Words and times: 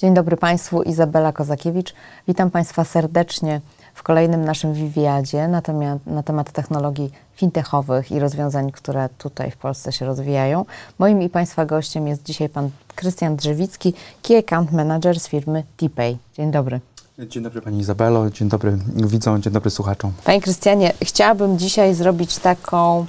Dzień 0.00 0.14
dobry 0.14 0.36
Państwu, 0.36 0.82
Izabela 0.82 1.32
Kozakiewicz. 1.32 1.94
Witam 2.28 2.50
Państwa 2.50 2.84
serdecznie 2.84 3.60
w 3.94 4.02
kolejnym 4.02 4.44
naszym 4.44 4.74
wywiadzie 4.74 5.48
na 5.48 5.62
temat, 5.62 6.06
na 6.06 6.22
temat 6.22 6.52
technologii 6.52 7.12
fintechowych 7.34 8.10
i 8.10 8.18
rozwiązań, 8.18 8.72
które 8.72 9.08
tutaj 9.18 9.50
w 9.50 9.56
Polsce 9.56 9.92
się 9.92 10.06
rozwijają. 10.06 10.64
Moim 10.98 11.22
i 11.22 11.28
Państwa 11.28 11.66
gościem 11.66 12.08
jest 12.08 12.22
dzisiaj 12.22 12.48
Pan 12.48 12.70
Krystian 12.94 13.36
Drzewicki, 13.36 13.94
Key 14.22 14.38
Account 14.38 14.72
Manager 14.72 15.20
z 15.20 15.28
firmy 15.28 15.64
TPay. 15.76 16.16
Dzień 16.34 16.50
dobry. 16.50 16.80
Dzień 17.18 17.42
dobry 17.42 17.62
Pani 17.62 17.78
Izabelo, 17.78 18.30
dzień 18.30 18.48
dobry 18.48 18.78
widzom, 18.94 19.42
dzień 19.42 19.52
dobry 19.52 19.70
słuchaczom. 19.70 20.12
Panie 20.24 20.40
Krystianie, 20.40 20.92
chciałabym 21.02 21.58
dzisiaj 21.58 21.94
zrobić 21.94 22.38
taką, 22.38 23.06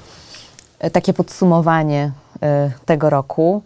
takie 0.91 1.13
podsumowanie 1.13 2.11
y, 2.35 2.39
tego 2.85 3.09
roku, 3.09 3.61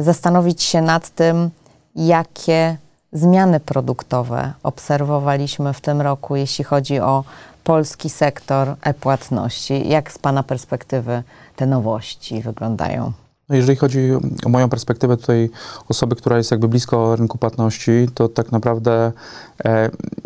zastanowić 0.00 0.62
się 0.62 0.82
nad 0.82 1.10
tym, 1.10 1.50
jakie 1.96 2.76
zmiany 3.12 3.60
produktowe 3.60 4.52
obserwowaliśmy 4.62 5.72
w 5.72 5.80
tym 5.80 6.00
roku, 6.00 6.36
jeśli 6.36 6.64
chodzi 6.64 7.00
o 7.00 7.24
polski 7.64 8.10
sektor 8.10 8.74
e-płatności. 8.82 9.88
Jak 9.88 10.12
z 10.12 10.18
Pana 10.18 10.42
perspektywy 10.42 11.22
te 11.56 11.66
nowości 11.66 12.42
wyglądają? 12.42 13.12
No 13.48 13.56
jeżeli 13.56 13.76
chodzi 13.76 14.10
o 14.44 14.48
moją 14.48 14.68
perspektywę 14.68 15.16
tutaj 15.16 15.50
osoby, 15.88 16.16
która 16.16 16.36
jest 16.36 16.50
jakby 16.50 16.68
blisko 16.68 17.16
rynku 17.16 17.38
płatności, 17.38 18.08
to 18.14 18.28
tak 18.28 18.52
naprawdę 18.52 19.12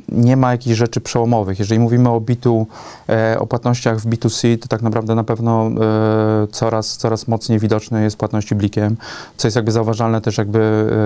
nie 0.09 0.37
ma 0.37 0.53
jakichś 0.53 0.77
rzeczy 0.77 1.01
przełomowych. 1.01 1.59
Jeżeli 1.59 1.81
mówimy 1.81 2.09
o 2.09 2.21
B2, 2.21 2.65
e, 3.09 3.39
o 3.39 3.47
płatnościach 3.47 3.99
w 3.99 4.07
B2C, 4.07 4.59
to 4.59 4.69
tak 4.69 4.83
naprawdę 4.83 5.15
na 5.15 5.25
pewno 5.25 5.67
e, 5.67 6.47
coraz, 6.53 6.97
coraz 6.97 7.29
mocniej 7.29 7.59
widoczne 7.59 8.03
jest 8.03 8.17
płatności 8.17 8.55
blikiem, 8.55 8.97
co 9.37 9.49
jest 9.49 9.57
jakby 9.57 9.73
zauważalne 9.73 10.21
też 10.21 10.39
jakby 10.39 10.59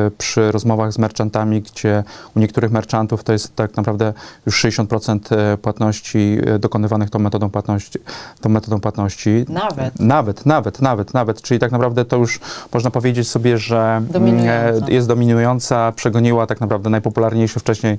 e, 0.07 0.11
przy 0.19 0.53
rozmowach 0.53 0.93
z 0.93 0.99
merchantami, 0.99 1.63
gdzie 1.63 2.05
u 2.37 2.41
niektórych 2.41 2.71
merchantów 2.71 3.25
to 3.25 3.33
jest 3.33 3.57
tak 3.57 3.77
naprawdę 3.77 4.13
już 4.47 4.65
60% 4.65 5.37
e, 5.37 5.57
płatności 5.59 6.39
e, 6.47 6.59
dokonywanych 6.59 7.11
tą 7.11 7.19
metodą 7.19 7.51
płatności. 7.51 7.99
Tą 8.41 8.49
metodą 8.49 8.81
płatności. 8.81 9.45
Nawet. 9.49 10.01
Nawet, 10.01 10.47
nawet, 10.47 10.83
nawet, 10.83 11.15
nawet. 11.15 11.43
Czyli 11.43 11.61
tak 11.61 11.73
naprawdę 11.73 12.05
to 12.05 12.17
już 12.17 12.41
można 12.75 12.91
powiedzieć 12.91 13.29
sobie, 13.29 13.59
że 13.59 14.03
Dominująca. 14.11 14.87
e, 14.87 14.93
jest 14.93 15.09
dominująca, 15.09 15.93
przegoniła 15.93 16.47
tak 16.47 16.61
naprawdę 16.61 16.91
najpopularniejsze 16.91 17.61
wcześniej 17.61 17.93
e, 17.93 17.99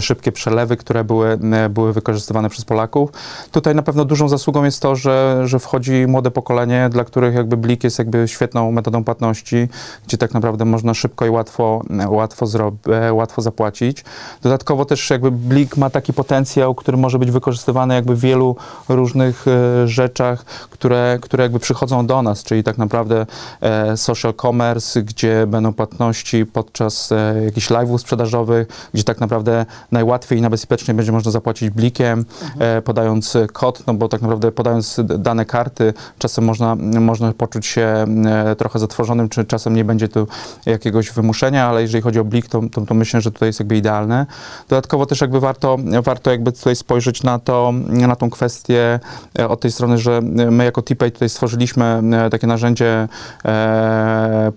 szybkie 0.00 0.32
przelewy, 0.32 0.76
które 0.76 1.04
były, 1.04 1.38
e, 1.52 1.68
były 1.68 1.92
wykorzystywane 1.92 2.48
przez 2.48 2.64
Polaków. 2.64 3.10
Tutaj 3.52 3.74
na 3.74 3.82
pewno 3.82 4.04
dużą 4.04 4.28
zasługą 4.28 4.64
jest 4.64 4.82
to, 4.82 4.96
że, 4.96 5.42
że 5.44 5.58
wchodzi 5.58 6.06
młode 6.06 6.30
pokolenie, 6.30 6.88
dla 6.90 7.04
których 7.04 7.34
jakby 7.34 7.56
Blik 7.56 7.84
jest 7.84 7.98
jakby 7.98 8.28
świetną 8.28 8.72
metodą 8.72 9.04
płatności, 9.04 9.68
gdzie 10.06 10.18
tak 10.18 10.34
naprawdę 10.34 10.64
można 10.64 10.94
szybko 10.94 11.26
i 11.26 11.30
łatwo, 11.30 11.82
e, 12.00 12.08
łatwo, 12.08 12.46
zrob- 12.46 12.92
e, 12.92 13.12
łatwo 13.12 13.42
zapłacić. 13.42 14.04
Dodatkowo 14.42 14.84
też 14.84 15.10
jakby 15.10 15.30
Blik 15.30 15.76
ma 15.76 15.90
taki 15.90 16.12
potencjał, 16.12 16.74
który 16.74 16.96
może 16.96 17.18
być 17.18 17.30
wykorzystywany 17.30 17.94
jakby 17.94 18.16
w 18.16 18.20
wielu 18.20 18.56
różnych 18.88 19.44
e, 19.48 19.88
rzeczach, 19.88 20.44
które, 20.70 21.18
które 21.22 21.42
jakby 21.42 21.58
przychodzą 21.58 22.06
do 22.06 22.22
nas, 22.22 22.44
czyli 22.44 22.64
tak 22.64 22.78
naprawdę 22.78 23.26
e, 23.60 23.96
social 23.96 24.34
commerce, 24.34 25.02
gdzie 25.02 25.46
będą 25.46 25.72
płatności 25.72 26.46
podczas 26.46 27.12
e, 27.12 27.42
jakichś 27.44 27.70
live'ów 27.70 27.98
sprzedażowych, 27.98 28.88
gdzie 28.94 29.04
tak 29.04 29.20
naprawdę 29.20 29.51
najłatwiej 29.92 30.38
i 30.38 30.42
najbezpieczniej 30.42 30.94
będzie 30.94 31.12
można 31.12 31.30
zapłacić 31.30 31.70
blikiem, 31.70 32.24
e, 32.58 32.82
podając 32.82 33.36
kod, 33.52 33.86
no 33.86 33.94
bo 33.94 34.08
tak 34.08 34.22
naprawdę 34.22 34.52
podając 34.52 35.00
dane 35.18 35.44
karty, 35.44 35.94
czasem 36.18 36.44
można, 36.44 36.76
można 37.00 37.32
poczuć 37.32 37.66
się 37.66 38.04
e, 38.26 38.56
trochę 38.56 38.78
zatworzonym, 38.78 39.28
czy 39.28 39.44
czasem 39.44 39.76
nie 39.76 39.84
będzie 39.84 40.08
tu 40.08 40.26
jakiegoś 40.66 41.10
wymuszenia, 41.10 41.66
ale 41.66 41.82
jeżeli 41.82 42.02
chodzi 42.02 42.20
o 42.20 42.24
blik, 42.24 42.48
to, 42.48 42.60
to, 42.72 42.80
to 42.80 42.94
myślę, 42.94 43.20
że 43.20 43.30
tutaj 43.30 43.48
jest 43.48 43.60
jakby 43.60 43.76
idealne. 43.76 44.26
Dodatkowo 44.68 45.06
też 45.06 45.20
jakby 45.20 45.40
warto, 45.40 45.76
warto 46.02 46.30
jakby 46.30 46.52
tutaj 46.52 46.76
spojrzeć 46.76 47.22
na 47.22 47.38
to, 47.38 47.72
na 47.88 48.16
tą 48.16 48.30
kwestię 48.30 49.00
e, 49.38 49.48
od 49.48 49.60
tej 49.60 49.72
strony, 49.72 49.98
że 49.98 50.20
my 50.50 50.64
jako 50.64 50.82
TPay 50.82 51.12
tutaj 51.12 51.28
stworzyliśmy 51.28 52.02
takie 52.30 52.46
narzędzie 52.46 53.08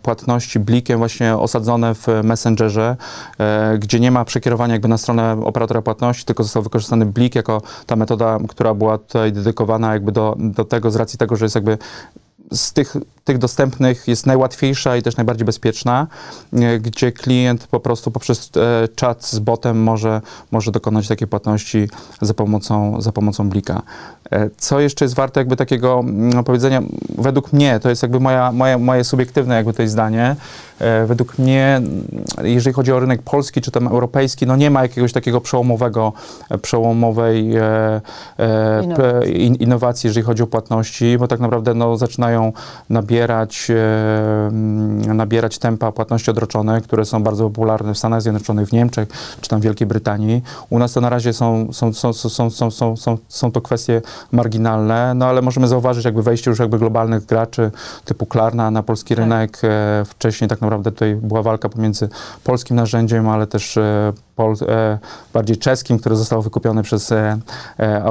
płatności 0.01 0.59
blikiem 0.59 0.97
właśnie 0.99 1.35
osadzone 1.37 1.95
w 1.95 2.07
Messengerze, 2.23 2.95
gdzie 3.79 3.99
nie 3.99 4.11
ma 4.11 4.25
przekierowania 4.25 4.74
jakby 4.75 4.87
na 4.87 4.97
stronę 4.97 5.37
operatora 5.45 5.81
płatności, 5.81 6.25
tylko 6.25 6.43
został 6.43 6.63
wykorzystany 6.63 7.05
blik 7.05 7.35
jako 7.35 7.61
ta 7.85 7.95
metoda, 7.95 8.37
która 8.47 8.73
była 8.73 8.97
tutaj 8.97 9.31
dedykowana 9.33 9.93
jakby 9.93 10.11
do, 10.11 10.35
do 10.39 10.65
tego 10.65 10.91
z 10.91 10.95
racji 10.95 11.19
tego, 11.19 11.35
że 11.35 11.45
jest 11.45 11.55
jakby 11.55 11.77
z 12.51 12.73
tych, 12.73 12.95
tych 13.25 13.37
dostępnych 13.37 14.07
jest 14.07 14.25
najłatwiejsza 14.25 14.97
i 14.97 15.01
też 15.01 15.17
najbardziej 15.17 15.45
bezpieczna, 15.45 16.07
e, 16.53 16.79
gdzie 16.79 17.11
klient 17.11 17.67
po 17.67 17.79
prostu 17.79 18.11
poprzez 18.11 18.51
e, 18.57 18.87
czat 18.95 19.25
z 19.25 19.39
botem 19.39 19.83
może, 19.83 20.21
może 20.51 20.71
dokonać 20.71 21.07
takiej 21.07 21.27
płatności 21.27 21.89
za 22.21 22.33
pomocą, 22.33 23.01
za 23.01 23.11
pomocą 23.11 23.49
blika. 23.49 23.81
E, 24.31 24.49
Co 24.57 24.79
jeszcze 24.79 25.05
jest 25.05 25.15
warte 25.15 25.39
jakby 25.39 25.55
takiego 25.55 25.99
mm, 25.99 26.43
powiedzenia, 26.43 26.81
według 27.17 27.53
mnie, 27.53 27.79
to 27.79 27.89
jest 27.89 28.01
jakby 28.01 28.19
moja, 28.19 28.51
moja, 28.51 28.77
moje 28.77 29.03
subiektywne 29.03 29.55
jakby 29.55 29.73
tutaj 29.73 29.87
zdanie, 29.87 30.35
według 31.07 31.39
mnie, 31.39 31.75
mm, 31.75 32.03
jeżeli 32.43 32.73
chodzi 32.73 32.91
o 32.91 32.99
rynek 32.99 33.21
polski 33.21 33.61
czy 33.61 33.71
tam 33.71 33.87
europejski, 33.87 34.45
no 34.45 34.55
nie 34.55 34.69
ma 34.69 34.81
jakiegoś 34.81 35.13
takiego 35.13 35.41
przełomowego, 35.41 36.13
przełomowej 36.61 37.55
e, 37.55 38.01
e, 38.39 38.83
Innowacji. 38.83 39.45
in, 39.45 39.55
innowacji, 39.55 40.07
jeżeli 40.07 40.25
chodzi 40.25 40.43
o 40.43 40.47
płatności, 40.47 41.17
bo 41.17 41.27
tak 41.27 41.39
naprawdę 41.39 41.73
no, 41.73 41.97
zaczynają 41.97 42.53
nabierać, 42.89 43.14
nabierać, 43.15 43.67
e, 43.69 44.47
mm, 44.47 45.17
nabierać 45.17 45.57
tempa 45.57 45.91
płatności 45.91 46.31
odroczone, 46.31 46.81
które 46.81 47.05
są 47.05 47.23
bardzo 47.23 47.43
popularne 47.43 47.93
w 47.93 47.97
Stanach 47.97 48.21
Zjednoczonych, 48.21 48.69
w 48.69 48.71
Niemczech 48.71 49.09
czy 49.41 49.49
tam 49.49 49.61
Wielkiej 49.61 49.87
Brytanii. 49.87 50.41
U 50.69 50.79
nas 50.79 50.93
to 50.93 51.01
na 51.01 51.09
razie 51.09 51.33
są, 51.33 51.73
są, 51.73 51.93
są, 51.93 52.13
są, 52.13 52.49
są, 52.49 52.71
są, 52.71 52.95
są, 52.97 53.17
są 53.27 53.51
to 53.51 53.61
kwestie 53.61 54.01
marginalne, 54.31 55.13
no 55.13 55.25
ale 55.25 55.41
możemy 55.41 55.67
zauważyć 55.67 56.05
jakby 56.05 56.23
wejście 56.23 56.51
już 56.51 56.59
jakby 56.59 56.79
globalnych 56.79 57.25
graczy 57.25 57.71
typu 58.05 58.25
Klarna 58.25 58.71
na 58.71 58.83
polski 58.83 59.15
tak. 59.15 59.23
rynek. 59.23 59.59
E, 59.63 60.03
wcześniej 60.05 60.49
tak 60.49 60.61
naprawdę 60.61 60.91
tutaj 60.91 61.15
była 61.15 61.41
walka 61.41 61.69
pomiędzy 61.69 62.09
polskim 62.43 62.75
narzędziem, 62.75 63.29
ale 63.29 63.47
też 63.47 63.77
e, 63.77 64.13
pol, 64.35 64.55
e, 64.67 64.97
bardziej 65.33 65.57
czeskim, 65.57 65.99
które 65.99 66.15
zostało 66.15 66.41
wykupione 66.41 66.83
przez 66.83 67.11
e, 67.11 67.37
e, 67.79 68.03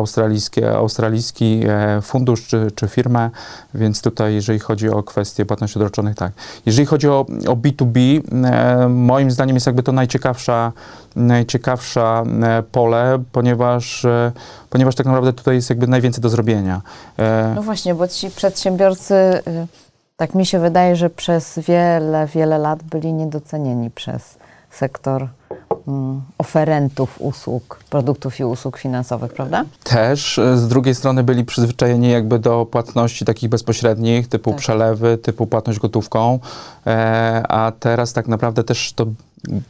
australijski 0.74 1.62
e, 1.68 2.00
fundusz 2.02 2.46
czy, 2.46 2.70
czy 2.74 2.88
firmę, 2.88 3.30
więc 3.74 4.02
tutaj 4.02 4.34
jeżeli 4.34 4.58
chodzi 4.58 4.88
o 4.88 5.02
kwestie 5.02 5.46
płatności 5.46 5.78
odroczonych, 5.78 6.16
tak. 6.16 6.32
Jeżeli 6.66 6.86
chodzi 6.86 7.08
o, 7.08 7.26
o 7.48 7.56
B2B, 7.56 8.20
e, 8.44 8.88
moim 8.88 9.30
zdaniem 9.30 9.56
jest 9.56 9.66
jakby 9.66 9.82
to 9.82 9.92
najciekawsza, 9.92 10.72
najciekawsza 11.16 12.24
pole, 12.72 13.18
ponieważ, 13.32 14.06
ponieważ 14.70 14.94
tak 14.94 15.06
naprawdę 15.06 15.32
tutaj 15.32 15.54
jest 15.54 15.70
jakby 15.70 15.86
najwięcej 15.86 16.22
do 16.22 16.28
zrobienia. 16.28 16.82
No 17.54 17.62
właśnie, 17.62 17.94
bo 17.94 18.08
ci 18.08 18.30
przedsiębiorcy, 18.30 19.14
y, 19.14 19.66
tak 20.16 20.34
mi 20.34 20.46
się 20.46 20.58
wydaje, 20.58 20.96
że 20.96 21.10
przez 21.10 21.58
wiele, 21.58 22.26
wiele 22.26 22.58
lat 22.58 22.82
byli 22.82 23.12
niedocenieni 23.12 23.90
przez 23.90 24.38
sektor 24.70 25.28
oferentów 26.38 27.16
usług, 27.18 27.80
produktów 27.90 28.40
i 28.40 28.44
usług 28.44 28.78
finansowych, 28.78 29.32
prawda? 29.32 29.64
Też 29.84 30.38
e, 30.38 30.58
z 30.58 30.68
drugiej 30.68 30.94
strony 30.94 31.22
byli 31.22 31.44
przyzwyczajeni 31.44 32.10
jakby 32.10 32.38
do 32.38 32.66
płatności 32.66 33.24
takich 33.24 33.48
bezpośrednich, 33.50 34.28
typu 34.28 34.50
Tak. 34.50 34.60
przelewy, 34.60 35.18
typu 35.18 35.46
płatność 35.46 35.78
gotówką, 35.78 36.38
e, 36.86 37.42
a 37.48 37.72
teraz 37.80 38.12
tak 38.12 38.28
naprawdę 38.28 38.64
też 38.64 38.92
to 38.92 39.06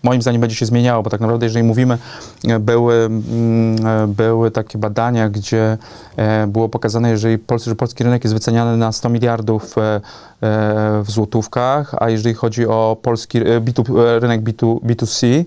moim 0.03 0.23
zdaniem 0.23 0.41
będzie 0.41 0.57
się 0.57 0.67
zmieniało, 0.67 1.03
bo 1.03 1.11
tak 1.11 1.21
naprawdę 1.21 1.47
jeżeli 1.47 1.65
mówimy, 1.65 1.99
e, 2.49 2.59
były, 2.59 2.95
mm, 2.95 4.13
były 4.15 4.51
takie 4.51 4.79
badania, 4.79 5.29
gdzie 5.29 5.79
było 6.49 6.69
pokazane, 6.69 7.11
jeżeli 7.11 7.39
polski, 7.39 7.71
że 7.71 7.77
polski 7.77 8.05
rynek 8.05 8.25
jest 8.25 8.35
wyceniany 8.35 8.77
na 8.77 8.93
100 8.93 9.09
miliardów 9.09 9.75
w 11.05 11.11
złotówkach, 11.11 11.95
a 11.99 12.11
jeżeli 12.11 12.35
chodzi 12.35 12.67
o 12.67 12.97
polski 13.03 13.39
e, 13.39 13.61
B2, 13.61 13.99
e, 13.99 14.21
rynek 14.21 14.43
B2, 14.43 14.81
B2C, 14.81 15.45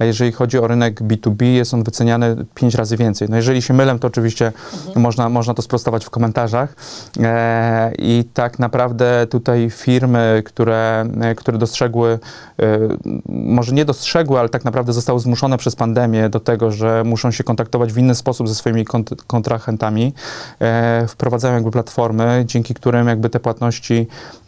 a 0.00 0.04
jeżeli 0.04 0.32
chodzi 0.32 0.58
o 0.58 0.66
rynek 0.66 1.00
B2B, 1.00 1.44
jest 1.44 1.74
on 1.74 1.82
wyceniany 1.82 2.36
5 2.54 2.74
razy 2.74 2.96
więcej. 2.96 3.28
No 3.30 3.36
jeżeli 3.36 3.62
się 3.62 3.74
mylę, 3.74 3.98
to 3.98 4.08
oczywiście 4.08 4.52
można, 4.96 5.28
można 5.28 5.54
to 5.54 5.62
sprostować 5.62 6.04
w 6.04 6.10
komentarzach. 6.10 6.74
E, 7.20 7.92
I 7.98 8.24
tak 8.34 8.58
naprawdę 8.58 9.26
tutaj 9.26 9.70
firmy, 9.70 10.42
które, 10.44 11.06
e, 11.20 11.34
które 11.34 11.58
dostrzegły, 11.58 12.18
e, 12.62 12.78
może 13.28 13.72
nie 13.72 13.84
dostrzegły, 13.84 14.38
ale 14.38 14.48
tak 14.48 14.64
naprawdę 14.64 14.92
zostały 14.92 15.20
zmuszone 15.20 15.58
przez 15.58 15.76
pandemię 15.76 16.28
do 16.28 16.40
tego, 16.40 16.70
że 16.72 17.04
muszą 17.04 17.30
się 17.30 17.44
kontaktować 17.44 17.92
w 17.92 17.98
inny 17.98 18.14
sposób 18.14 18.48
ze 18.48 18.54
swoimi 18.54 18.84
kont 18.84 19.10
kontrahentami, 19.26 20.14
e, 20.60 21.06
wprowadzają 21.08 21.54
jakby 21.54 21.70
platformy, 21.70 22.44
dzięki 22.46 22.74
którym 22.74 23.08
jakby 23.08 23.30
te 23.30 23.40
płatności 23.40 23.94
e, 23.94 24.39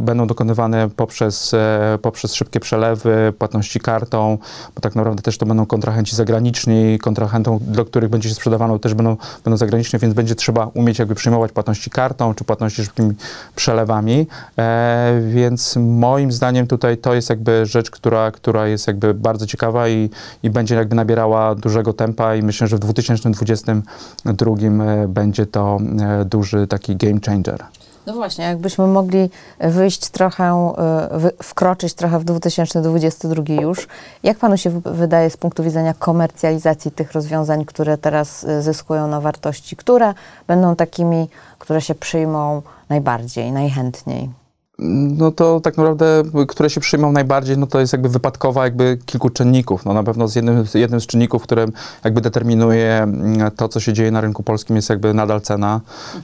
będą 0.00 0.26
dokonywane 0.26 0.88
poprzez, 0.96 1.54
e, 1.54 1.98
poprzez 2.02 2.34
szybkie 2.34 2.60
przelewy, 2.60 3.32
płatności 3.38 3.80
kartą, 3.80 4.38
bo 4.74 4.80
tak 4.80 4.94
naprawdę 4.94 5.22
też 5.22 5.38
to 5.38 5.46
będą 5.46 5.66
kontrahenci 5.66 6.16
zagraniczni, 6.16 6.98
kontrahentom, 6.98 7.58
do 7.60 7.84
których 7.84 8.10
będzie 8.10 8.28
się 8.28 8.34
sprzedawano 8.34 8.78
też 8.78 8.94
będą, 8.94 9.16
będą 9.44 9.56
zagraniczne, 9.56 9.98
więc 9.98 10.14
będzie 10.14 10.34
trzeba 10.34 10.66
umieć 10.74 10.98
jakby 10.98 11.14
przyjmować 11.14 11.52
płatności 11.52 11.90
kartą, 11.90 12.34
czy 12.34 12.44
płatności 12.44 12.84
szybkimi 12.84 13.14
przelewami, 13.56 14.26
e, 14.58 15.20
więc 15.28 15.76
moim 15.76 16.32
zdaniem 16.32 16.66
tutaj 16.66 16.98
to 16.98 17.14
jest 17.14 17.30
jakby 17.30 17.66
rzecz, 17.66 17.90
która, 17.90 18.30
która 18.30 18.66
jest 18.66 18.86
jakby 18.86 19.14
bardzo 19.14 19.46
ciekawa 19.46 19.88
i, 19.88 20.10
i 20.42 20.50
będzie 20.50 20.74
jakby 20.74 20.96
nabierała 20.96 21.54
dużego 21.54 21.92
tempa 21.92 22.34
i 22.34 22.42
myślę, 22.42 22.66
że 22.66 22.76
w 22.76 22.80
2022 22.80 24.52
e, 24.52 25.08
będzie 25.08 25.46
to 25.46 25.78
e, 26.00 26.24
duży 26.24 26.66
taki 26.66 26.96
game 26.96 27.20
changer. 27.26 27.77
No 28.08 28.14
właśnie, 28.14 28.44
jakbyśmy 28.44 28.86
mogli 28.86 29.30
wyjść 29.60 30.08
trochę, 30.08 30.44
e, 30.44 31.42
wkroczyć 31.42 31.94
trochę 31.94 32.18
w 32.18 32.24
2022 32.24 33.54
już. 33.62 33.88
Jak 34.22 34.38
panu 34.38 34.56
się 34.56 34.80
wydaje 34.84 35.30
z 35.30 35.36
punktu 35.36 35.64
widzenia 35.64 35.94
komercjalizacji 35.94 36.90
tych 36.90 37.12
rozwiązań, 37.12 37.64
które 37.64 37.98
teraz 37.98 38.44
e, 38.44 38.62
zyskują 38.62 39.08
na 39.08 39.20
wartości, 39.20 39.76
które 39.76 40.14
będą 40.46 40.76
takimi, 40.76 41.28
które 41.58 41.80
się 41.80 41.94
przyjmą 41.94 42.62
najbardziej, 42.88 43.52
najchętniej? 43.52 44.30
No 44.80 45.32
to 45.32 45.60
tak 45.60 45.76
naprawdę, 45.76 46.22
które 46.48 46.70
się 46.70 46.80
przyjmą 46.80 47.12
najbardziej, 47.12 47.58
no 47.58 47.66
to 47.66 47.80
jest 47.80 47.92
jakby 47.92 48.08
wypadkowa 48.08 48.64
jakby 48.64 48.98
kilku 49.06 49.30
czynników. 49.30 49.84
No 49.84 49.94
na 49.94 50.02
pewno 50.02 50.28
z 50.28 50.34
jednym, 50.34 50.64
jednym 50.74 51.00
z 51.00 51.06
czynników, 51.06 51.42
które 51.42 51.66
jakby 52.04 52.20
determinuje 52.20 53.02
mm, 53.02 53.50
to, 53.50 53.68
co 53.68 53.80
się 53.80 53.92
dzieje 53.92 54.10
na 54.10 54.20
rynku 54.20 54.42
polskim 54.42 54.76
jest 54.76 54.90
jakby 54.90 55.14
nadal 55.14 55.40
cena, 55.40 55.80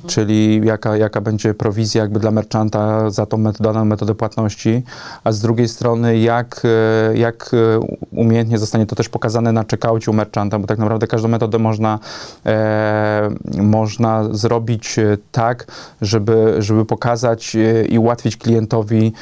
czyli 0.06 0.66
jaka, 0.66 0.96
jaka 0.96 1.20
będzie 1.20 1.54
prowizja 1.54 2.02
jakby 2.02 2.20
dla 2.20 2.30
merchanta 2.30 3.10
za 3.10 3.26
tą 3.26 3.36
met- 3.38 3.62
daną 3.62 3.84
metodę 3.84 4.14
płatności, 4.14 4.82
a 5.24 5.32
z 5.32 5.40
drugiej 5.40 5.68
strony 5.68 6.18
jak, 6.18 6.62
e, 6.64 7.16
jak 7.16 7.50
e, 7.54 7.80
umiejętnie 8.10 8.58
zostanie 8.58 8.86
to 8.86 8.96
też 8.96 9.08
pokazane 9.08 9.52
na 9.52 9.64
checkoutie 9.70 10.10
u 10.10 10.14
merchanta, 10.14 10.58
bo 10.58 10.66
tak 10.66 10.78
naprawdę 10.78 11.06
każdą 11.06 11.28
metodę 11.28 11.58
można, 11.58 11.98
e, 12.46 13.30
można 13.56 14.24
zrobić 14.30 14.98
e, 14.98 15.18
tak, 15.32 15.66
żeby, 16.02 16.54
żeby 16.58 16.84
pokazać 16.84 17.56
i 17.88 17.98
ułatwić 17.98 18.36
klientowi, 18.44 19.12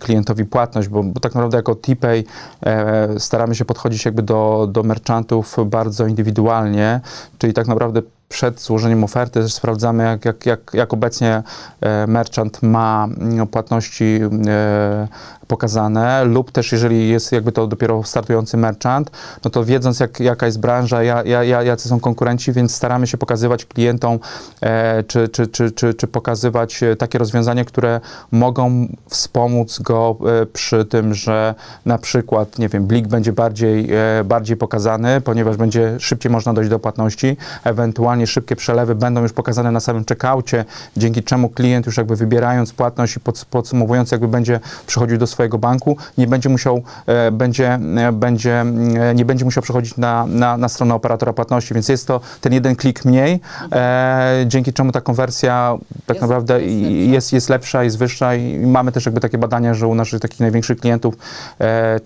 klientowi 0.00 0.44
płatność, 0.44 0.88
bo, 0.88 1.02
bo 1.02 1.20
tak 1.20 1.34
naprawdę 1.34 1.56
jako 1.56 1.74
TPay 1.74 2.24
e, 2.66 3.20
staramy 3.20 3.54
się 3.54 3.64
podchodzić 3.64 4.04
jakby 4.04 4.22
do, 4.22 4.68
do 4.72 4.82
merchantów 4.82 5.56
bardzo 5.66 6.06
indywidualnie, 6.06 7.00
czyli 7.38 7.52
tak 7.52 7.66
naprawdę 7.68 8.02
przed 8.30 8.60
złożeniem 8.60 9.04
oferty 9.04 9.42
też 9.42 9.54
sprawdzamy, 9.54 10.04
jak, 10.04 10.24
jak, 10.24 10.46
jak, 10.46 10.60
jak 10.72 10.92
obecnie 10.92 11.42
e, 11.80 12.06
merchant 12.06 12.62
ma 12.62 13.08
mm, 13.20 13.46
płatności 13.46 14.20
e, 14.48 15.08
pokazane, 15.50 16.24
lub 16.24 16.52
też 16.52 16.72
jeżeli 16.72 17.08
jest 17.08 17.32
jakby 17.32 17.52
to 17.52 17.66
dopiero 17.66 18.02
startujący 18.02 18.56
merchant, 18.56 19.10
no 19.44 19.50
to 19.50 19.64
wiedząc 19.64 20.00
jak, 20.00 20.20
jaka 20.20 20.46
jest 20.46 20.60
branża, 20.60 21.02
ja, 21.02 21.22
ja, 21.24 21.44
ja, 21.44 21.62
jacy 21.62 21.88
są 21.88 22.00
konkurenci, 22.00 22.52
więc 22.52 22.74
staramy 22.74 23.06
się 23.06 23.18
pokazywać 23.18 23.64
klientom, 23.64 24.18
e, 24.60 25.02
czy, 25.02 25.28
czy, 25.28 25.46
czy, 25.46 25.70
czy, 25.70 25.94
czy 25.94 26.06
pokazywać 26.06 26.82
e, 26.82 26.96
takie 26.96 27.18
rozwiązania, 27.18 27.64
które 27.64 28.00
mogą 28.32 28.88
wspomóc 29.08 29.78
go 29.78 30.16
e, 30.42 30.46
przy 30.46 30.84
tym, 30.84 31.14
że 31.14 31.54
na 31.86 31.98
przykład, 31.98 32.58
nie 32.58 32.68
wiem, 32.68 32.86
blik 32.86 33.08
będzie 33.08 33.32
bardziej, 33.32 33.90
e, 33.92 34.24
bardziej 34.24 34.56
pokazany, 34.56 35.20
ponieważ 35.20 35.56
będzie 35.56 36.00
szybciej 36.00 36.32
można 36.32 36.54
dojść 36.54 36.70
do 36.70 36.78
płatności, 36.78 37.36
ewentualnie 37.64 38.19
szybkie 38.26 38.56
przelewy 38.56 38.94
będą 38.94 39.22
już 39.22 39.32
pokazane 39.32 39.70
na 39.70 39.80
samym 39.80 40.04
checkoutie, 40.04 40.64
dzięki 40.96 41.22
czemu 41.22 41.48
klient 41.48 41.86
już 41.86 41.96
jakby 41.96 42.16
wybierając 42.16 42.72
płatność 42.72 43.16
i 43.16 43.20
pod, 43.20 43.44
podsumowując 43.50 44.10
jakby 44.10 44.28
będzie 44.28 44.60
przychodził 44.86 45.18
do 45.18 45.26
swojego 45.26 45.58
banku, 45.58 45.96
nie 46.18 46.26
będzie 46.26 46.48
musiał, 46.48 46.82
e, 47.06 47.30
będzie, 47.30 47.74
e, 47.74 48.12
będzie, 48.12 48.60
e, 48.60 49.14
nie 49.14 49.24
będzie 49.24 49.44
musiał 49.44 49.62
przechodzić 49.62 49.96
na, 49.96 50.26
na, 50.26 50.56
na 50.56 50.68
stronę 50.68 50.94
operatora 50.94 51.32
płatności, 51.32 51.74
więc 51.74 51.88
jest 51.88 52.06
to 52.06 52.20
ten 52.40 52.52
jeden 52.52 52.76
klik 52.76 53.04
mniej, 53.04 53.40
dzięki 54.46 54.72
czemu 54.72 54.92
ta 54.92 55.00
konwersja 55.00 55.78
tak 56.06 56.16
Jest- 56.16 56.20
naprawdę 56.20 56.62
jest 56.62 56.80
lepsza. 56.82 57.12
jest, 57.12 57.32
jest 57.32 57.48
lepsza, 57.48 57.84
jest 57.84 57.98
wyższa 57.98 58.34
i 58.34 58.58
mamy 58.66 58.92
też 58.92 59.06
jakby 59.06 59.20
takie 59.20 59.38
badania, 59.38 59.74
że 59.74 59.86
u 59.86 59.94
naszych 59.94 60.20
takich 60.20 60.40
największych 60.40 60.78
klientów 60.78 61.14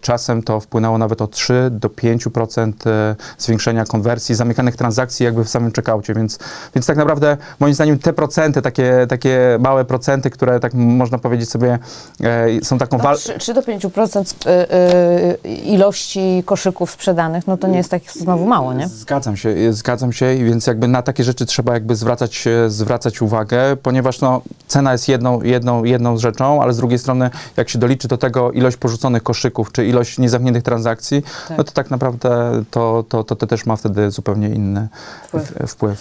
czasem 0.00 0.42
to 0.42 0.60
wpłynęło 0.60 0.98
nawet 0.98 1.22
o 1.22 1.26
3 1.26 1.68
do 1.70 1.88
5% 1.88 2.72
e, 2.86 3.16
zwiększenia 3.38 3.84
konwersji, 3.84 4.34
zamykanych 4.34 4.76
transakcji 4.76 5.24
jakby 5.24 5.44
w 5.44 5.48
samym 5.48 5.72
checkoutie, 5.72 6.03
więc, 6.12 6.38
więc 6.74 6.86
tak 6.86 6.96
naprawdę 6.96 7.36
moim 7.60 7.74
zdaniem 7.74 7.98
te 7.98 8.12
procenty, 8.12 8.62
takie, 8.62 9.06
takie 9.08 9.38
małe 9.60 9.84
procenty, 9.84 10.30
które 10.30 10.60
tak 10.60 10.74
można 10.74 11.18
powiedzieć 11.18 11.50
sobie 11.50 11.78
e, 12.20 12.64
są 12.64 12.78
taką 12.78 12.96
No, 12.98 13.04
wal- 13.04 13.16
3, 13.18 13.38
3 13.38 13.54
do 13.54 13.60
5% 13.62 14.20
sp- 14.32 14.46
y, 14.50 15.48
y, 15.48 15.48
ilości 15.48 16.42
koszyków 16.46 16.90
sprzedanych, 16.90 17.46
no 17.46 17.56
to 17.56 17.66
nie 17.68 17.76
jest 17.78 17.90
tak 17.90 18.02
znowu 18.12 18.46
mało, 18.46 18.72
nie? 18.74 18.88
Zgadzam 18.88 19.36
się, 19.36 19.48
y, 19.48 19.72
zgadzam 19.72 20.12
się, 20.12 20.36
więc 20.36 20.66
jakby 20.66 20.88
na 20.88 21.02
takie 21.02 21.24
rzeczy 21.24 21.46
trzeba 21.46 21.72
jakby 21.74 21.96
zwracać, 21.96 22.46
e, 22.46 22.70
zwracać 22.70 23.22
uwagę, 23.22 23.76
ponieważ 23.82 24.20
no, 24.20 24.42
cena 24.66 24.92
jest 24.92 25.08
jedną, 25.08 25.42
jedną, 25.42 25.84
jedną 25.84 26.18
rzeczą, 26.18 26.62
ale 26.62 26.72
z 26.72 26.76
drugiej 26.76 26.98
strony 26.98 27.30
jak 27.56 27.68
się 27.68 27.78
doliczy 27.78 28.08
do 28.08 28.18
tego 28.18 28.52
ilość 28.52 28.76
porzuconych 28.76 29.22
koszyków, 29.22 29.72
czy 29.72 29.86
ilość 29.86 30.18
niezamkniętych 30.18 30.62
transakcji, 30.62 31.22
Tak. 31.48 31.58
no 31.58 31.64
to 31.64 31.72
tak 31.72 31.90
naprawdę 31.90 32.62
to, 32.70 33.04
to, 33.08 33.24
to, 33.24 33.36
to 33.36 33.46
też 33.46 33.66
ma 33.66 33.76
wtedy 33.76 34.10
zupełnie 34.10 34.48
inny 34.48 34.88
Wpływ. 35.28 35.52
wpływ. 35.66 35.93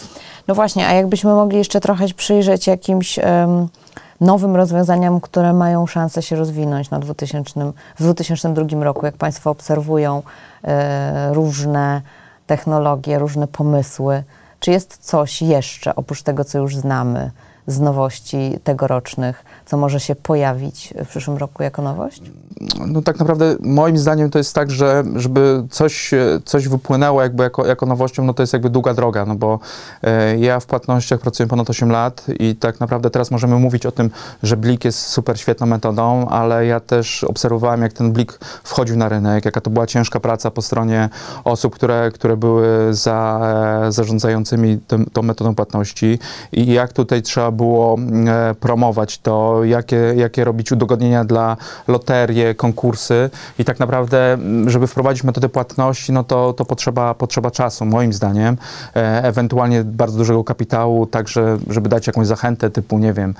No 0.47 0.55
właśnie, 0.55 0.87
a 0.87 0.93
jakbyśmy 0.93 1.33
mogli 1.33 1.57
jeszcze 1.57 1.79
trochę 1.79 2.07
przyjrzeć 2.07 2.67
jakimś 2.67 3.19
em, 3.19 3.67
nowym 4.21 4.55
rozwiązaniom, 4.55 5.21
które 5.21 5.53
mają 5.53 5.87
szansę 5.87 6.21
się 6.21 6.35
rozwinąć 6.35 6.89
na 6.89 6.99
2000, 6.99 7.71
w 7.99 8.03
2002 8.03 8.83
roku, 8.83 9.05
jak 9.05 9.17
Państwo 9.17 9.49
obserwują 9.49 10.23
e, 10.63 11.33
różne 11.33 12.01
technologie, 12.47 13.19
różne 13.19 13.47
pomysły. 13.47 14.23
Czy 14.59 14.71
jest 14.71 14.97
coś 14.97 15.41
jeszcze, 15.41 15.95
oprócz 15.95 16.21
tego, 16.21 16.43
co 16.43 16.59
już 16.59 16.75
znamy 16.75 17.31
z 17.67 17.79
nowości 17.79 18.59
tegorocznych, 18.63 19.45
co 19.65 19.77
może 19.77 19.99
się 19.99 20.15
pojawić 20.15 20.93
w 21.05 21.07
przyszłym 21.07 21.37
roku 21.37 21.63
jako 21.63 21.81
nowość? 21.81 22.21
No 22.87 23.01
tak 23.01 23.19
naprawdę 23.19 23.55
moim 23.59 23.97
zdaniem 23.97 24.29
to 24.29 24.37
jest 24.37 24.55
tak, 24.55 24.71
że 24.71 25.03
żeby 25.15 25.63
coś, 25.69 26.13
e, 26.13 26.39
coś 26.45 26.67
wypłynęło 26.67 27.21
jakby 27.21 27.43
jako, 27.43 27.65
jako 27.65 27.85
nowością, 27.85 28.23
no 28.23 28.33
to 28.33 28.43
jest 28.43 28.53
jakby 28.53 28.69
długa 28.69 28.93
droga, 28.93 29.25
no 29.25 29.35
bo 29.35 29.59
e, 30.03 30.37
ja 30.37 30.59
w 30.59 30.65
płatnościach 30.65 31.19
pracuję 31.19 31.47
ponad 31.47 31.69
8 31.69 31.91
lat 31.91 32.25
i 32.39 32.55
tak 32.55 32.79
naprawdę 32.79 33.09
teraz 33.09 33.31
możemy 33.31 33.55
mówić 33.59 33.85
o 33.85 33.91
tym, 33.91 34.11
że 34.43 34.57
Blik 34.57 34.85
jest 34.85 34.99
super 34.99 35.39
świetną 35.39 35.67
metodą, 35.67 36.27
ale 36.27 36.65
ja 36.65 36.79
też 36.79 37.23
obserwowałem, 37.23 37.81
jak 37.81 37.93
ten 37.93 38.11
Blik 38.11 38.39
wchodził 38.63 38.97
na 38.97 39.09
rynek, 39.09 39.45
jaka 39.45 39.61
to 39.61 39.69
była 39.69 39.87
ciężka 39.87 40.19
praca 40.19 40.51
po 40.51 40.61
stronie 40.61 41.09
osób, 41.43 41.75
które, 41.75 42.11
które 42.13 42.37
były 42.37 42.93
za, 42.93 43.39
e, 43.87 43.91
zarządzającymi 43.91 44.79
tym, 44.87 45.05
tą 45.13 45.21
metodą 45.21 45.55
płatności 45.55 46.19
i 46.51 46.73
jak 46.73 46.93
tutaj 46.93 47.21
trzeba 47.21 47.51
było 47.51 47.97
e, 48.27 48.55
promować 48.55 49.17
to, 49.17 49.52
jakie, 49.63 50.13
jakie 50.15 50.43
robić 50.43 50.71
udogodnienia 50.71 51.25
dla 51.25 51.57
loterie, 51.87 52.55
konkursy. 52.55 53.29
I 53.59 53.65
tak 53.65 53.79
naprawdę, 53.79 54.33
m, 54.33 54.69
żeby 54.69 54.87
wprowadzić 54.87 55.23
metodę 55.23 55.49
płatności, 55.49 56.11
no 56.11 56.23
to, 56.23 56.53
to 56.53 56.65
potrzeba, 56.65 57.13
potrzeba 57.13 57.51
czasu, 57.51 57.85
moim 57.85 58.13
zdaniem, 58.13 58.57
e, 58.95 59.23
ewentualnie 59.23 59.83
bardzo 59.83 60.17
dużego 60.17 60.43
kapitału, 60.43 61.05
także 61.05 61.57
żeby 61.69 61.89
dać 61.89 62.07
jakąś 62.07 62.27
zachętę 62.27 62.69
typu, 62.69 62.99
nie 62.99 63.13
wiem, 63.13 63.33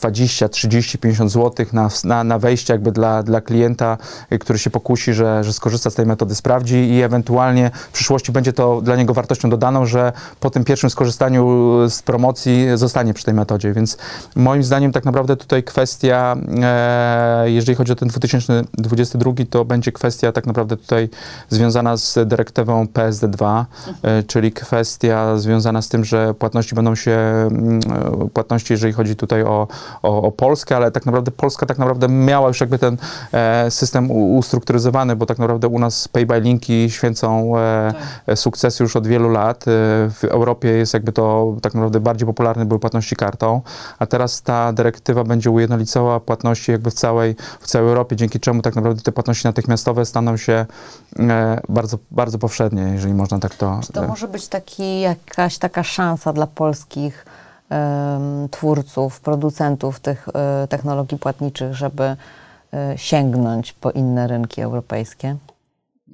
20, 0.00 0.48
30, 0.48 0.98
50 0.98 1.32
zł 1.32 1.66
na, 1.72 1.88
na, 2.04 2.24
na 2.24 2.38
wejście 2.38 2.72
jakby 2.74 2.92
dla, 2.92 3.22
dla 3.22 3.40
klienta, 3.40 3.98
y, 4.32 4.38
który 4.38 4.58
się 4.58 4.70
pokusi, 4.70 5.14
że, 5.14 5.44
że 5.44 5.52
skorzysta 5.52 5.90
z 5.90 5.94
tej 5.94 6.06
metody, 6.06 6.34
sprawdzi 6.34 6.76
i 6.76 7.02
ewentualnie 7.02 7.70
w 7.88 7.92
przyszłości 7.92 8.32
będzie 8.32 8.52
to 8.52 8.80
dla 8.80 8.96
niego 8.96 9.14
wartością 9.14 9.50
dodaną, 9.50 9.86
że 9.86 10.12
po 10.40 10.50
tym 10.50 10.64
pierwszym 10.64 10.90
skorzystaniu 10.90 11.46
z 11.88 12.02
promocji 12.02 12.66
zostanie 12.74 13.14
przy 13.14 13.24
tej 13.24 13.34
metodzie. 13.34 13.72
Więc 13.72 13.98
moim 14.36 14.62
zdaniem 14.62 14.92
tak 14.92 15.04
naprawdę 15.04 15.36
tutaj 15.36 15.62
kwestia, 15.62 16.36
e, 16.62 17.50
jeżeli 17.50 17.76
chodzi 17.76 17.92
o 17.92 17.96
ten 17.96 18.08
2022, 18.08 19.32
to 19.50 19.64
będzie 19.64 19.92
kwestia 19.92 20.32
tak 20.32 20.46
naprawdę 20.46 20.76
tutaj 20.76 21.08
związana 21.48 21.96
z 21.96 22.28
dyrektywą 22.28 22.84
PSD2, 22.84 23.64
e, 24.02 24.22
czyli 24.22 24.52
kwestia 24.52 25.38
związana 25.38 25.82
z 25.82 25.88
tym, 25.88 26.04
że 26.04 26.34
płatności 26.34 26.74
będą 26.74 26.94
się, 26.94 27.10
mm, 27.10 27.80
e, 28.24 28.28
płatności, 28.28 28.72
jeżeli 28.72 28.92
chodzi 28.92 29.16
tutaj 29.16 29.42
o, 29.42 29.68
o, 30.02 30.22
o 30.22 30.32
Polskę, 30.32 30.76
ale 30.76 30.90
tak 30.90 31.06
naprawdę 31.06 31.30
Polska 31.30 31.66
tak 31.66 31.78
naprawdę 31.78 32.08
miała 32.08 32.48
już 32.48 32.60
jakby 32.60 32.78
ten 32.78 32.96
e, 33.32 33.70
system 33.70 34.10
u, 34.10 34.36
ustrukturyzowany, 34.36 35.16
bo 35.16 35.26
tak 35.26 35.38
naprawdę 35.38 35.68
u 35.68 35.78
nas 35.78 36.08
pay 36.08 36.26
by 36.26 36.40
linki 36.40 36.90
święcą 36.90 37.58
e, 37.58 37.94
tak. 38.26 38.38
sukcesy 38.38 38.82
już 38.82 38.96
od 38.96 39.06
wielu 39.06 39.28
lat. 39.28 39.62
E, 39.62 39.70
w 40.10 40.24
Europie 40.24 40.68
jest 40.68 40.94
jakby 40.94 41.12
to 41.12 41.56
tak 41.62 41.74
naprawdę 41.74 42.00
bardziej 42.00 42.26
popularne 42.26 42.66
były 42.66 42.80
płatności 42.80 43.16
kartą, 43.16 43.60
a 43.98 44.06
teraz 44.06 44.42
ta 44.42 44.72
dyrektywa 44.72 45.24
będzie 45.24 45.50
ujednolicała 45.50 46.20
płatności 46.20 46.72
jakby 46.72 46.90
w 46.90 46.94
całej, 46.94 47.36
w 47.60 47.66
całej 47.66 47.88
Europie, 47.88 48.16
dzięki 48.16 48.40
czemu 48.40 48.62
tak 48.62 48.74
naprawdę 48.76 49.02
te 49.02 49.12
płatności 49.12 49.46
natychmiastowe 49.46 50.06
staną 50.06 50.36
się 50.36 50.66
e, 51.18 51.60
bardzo, 51.68 51.98
bardzo 52.10 52.38
powszednie, 52.38 52.82
jeżeli 52.82 53.14
można 53.14 53.38
tak 53.38 53.54
to... 53.54 53.80
Czy 53.82 53.92
to 53.92 54.04
e, 54.04 54.08
może 54.08 54.28
być 54.28 54.48
taki, 54.48 55.00
jakaś 55.00 55.58
taka 55.58 55.82
szansa 55.82 56.32
dla 56.32 56.46
polskich 56.46 57.26
twórców, 58.50 59.20
producentów 59.20 60.00
tych 60.00 60.28
e, 60.28 60.66
technologii 60.68 61.18
płatniczych, 61.18 61.74
żeby 61.74 62.04
e, 62.04 62.98
sięgnąć 62.98 63.72
po 63.72 63.90
inne 63.90 64.26
rynki 64.26 64.60
europejskie? 64.60 65.36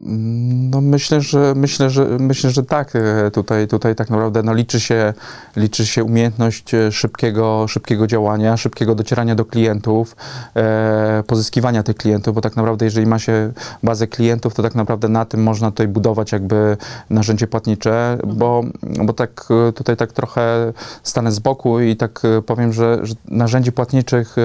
No 0.02 0.80
myślę, 0.80 1.20
że 1.20 1.52
myślę, 1.56 1.90
że 1.90 2.04
myślę, 2.20 2.50
że 2.50 2.62
tak. 2.62 2.96
E, 2.96 3.30
tutaj, 3.30 3.68
tutaj 3.68 3.94
tak 3.94 4.10
naprawdę 4.10 4.42
no, 4.42 4.54
liczy, 4.54 4.80
się, 4.80 5.14
liczy 5.56 5.86
się 5.86 6.04
umiejętność 6.04 6.74
e, 6.74 6.92
szybkiego, 6.92 7.68
szybkiego 7.68 8.06
działania, 8.06 8.56
szybkiego 8.56 8.94
docierania 8.94 9.34
do 9.34 9.44
klientów, 9.44 10.16
e, 10.56 11.22
pozyskiwania 11.26 11.82
tych 11.82 11.96
klientów, 11.96 12.34
bo 12.34 12.40
tak 12.40 12.56
naprawdę 12.56 12.84
jeżeli 12.84 13.06
ma 13.06 13.18
się 13.18 13.52
bazę 13.82 14.06
klientów, 14.06 14.54
to 14.54 14.62
tak 14.62 14.74
naprawdę 14.74 15.08
na 15.08 15.24
tym 15.24 15.42
można 15.42 15.70
tutaj 15.70 15.88
budować 15.88 16.32
jakby 16.32 16.76
narzędzie 17.10 17.46
płatnicze, 17.46 18.18
bo, 18.26 18.62
bo 19.04 19.12
tak 19.12 19.44
e, 19.68 19.72
tutaj 19.72 19.96
tak 19.96 20.12
trochę 20.12 20.72
stanę 21.02 21.32
z 21.32 21.38
boku 21.38 21.80
i 21.80 21.96
tak 21.96 22.22
powiem, 22.46 22.72
że, 22.72 22.98
że 23.02 23.14
narzędzi 23.28 23.72
płatniczych, 23.72 24.36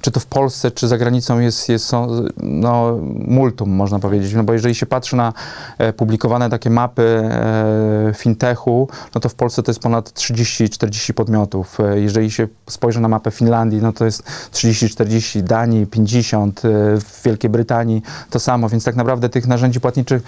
czy 0.00 0.10
to 0.10 0.20
w 0.20 0.26
Polsce, 0.26 0.70
czy 0.70 0.88
za 0.88 0.98
granicą 0.98 1.40
jest, 1.40 1.68
jest 1.68 1.84
są, 1.84 2.08
no, 2.42 2.98
multum, 3.26 3.70
można 3.70 3.98
powiedzieć, 3.98 4.34
no 4.34 4.44
bo 4.44 4.52
jeżeli 4.52 4.74
się 4.74 4.86
patrzy 4.94 5.16
na 5.16 5.32
e, 5.78 5.92
publikowane 5.92 6.50
takie 6.50 6.70
mapy 6.70 7.02
e, 7.02 8.12
fintechu, 8.14 8.88
no 9.14 9.20
to 9.20 9.28
w 9.28 9.34
Polsce 9.34 9.62
to 9.62 9.70
jest 9.70 9.80
ponad 9.80 10.10
30-40 10.10 11.12
podmiotów. 11.12 11.80
E, 11.80 12.00
jeżeli 12.00 12.30
się 12.30 12.48
spojrzy 12.70 13.00
na 13.00 13.08
mapę 13.08 13.30
Finlandii, 13.30 13.82
no 13.82 13.92
to 13.92 14.04
jest 14.04 14.22
30-40, 14.52 15.42
Danii 15.42 15.86
50, 15.86 16.60
w 17.00 17.22
Wielkiej 17.24 17.50
Brytanii 17.50 18.02
to 18.30 18.40
samo, 18.40 18.68
więc 18.68 18.84
tak 18.84 18.96
naprawdę 18.96 19.28
tych 19.28 19.46
narzędzi 19.46 19.80
płatniczych 19.80 20.22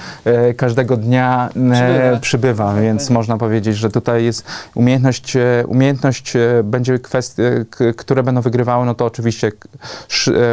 każdego 0.56 0.96
dnia 0.96 1.48
przybywa, 1.48 2.18
przybywa 2.20 2.74
więc 2.74 3.10
można 3.10 3.36
powiedzieć, 3.36 3.76
że 3.76 3.90
tutaj 3.90 4.24
jest 4.24 4.44
umiejętność, 4.74 5.36
umiejętność 5.66 6.32
będzie 6.64 6.98
kwestie, 6.98 7.64
które 7.96 8.22
będą 8.22 8.40
wygrywały, 8.40 8.86
no 8.86 8.94
to 8.94 9.04
oczywiście 9.04 9.52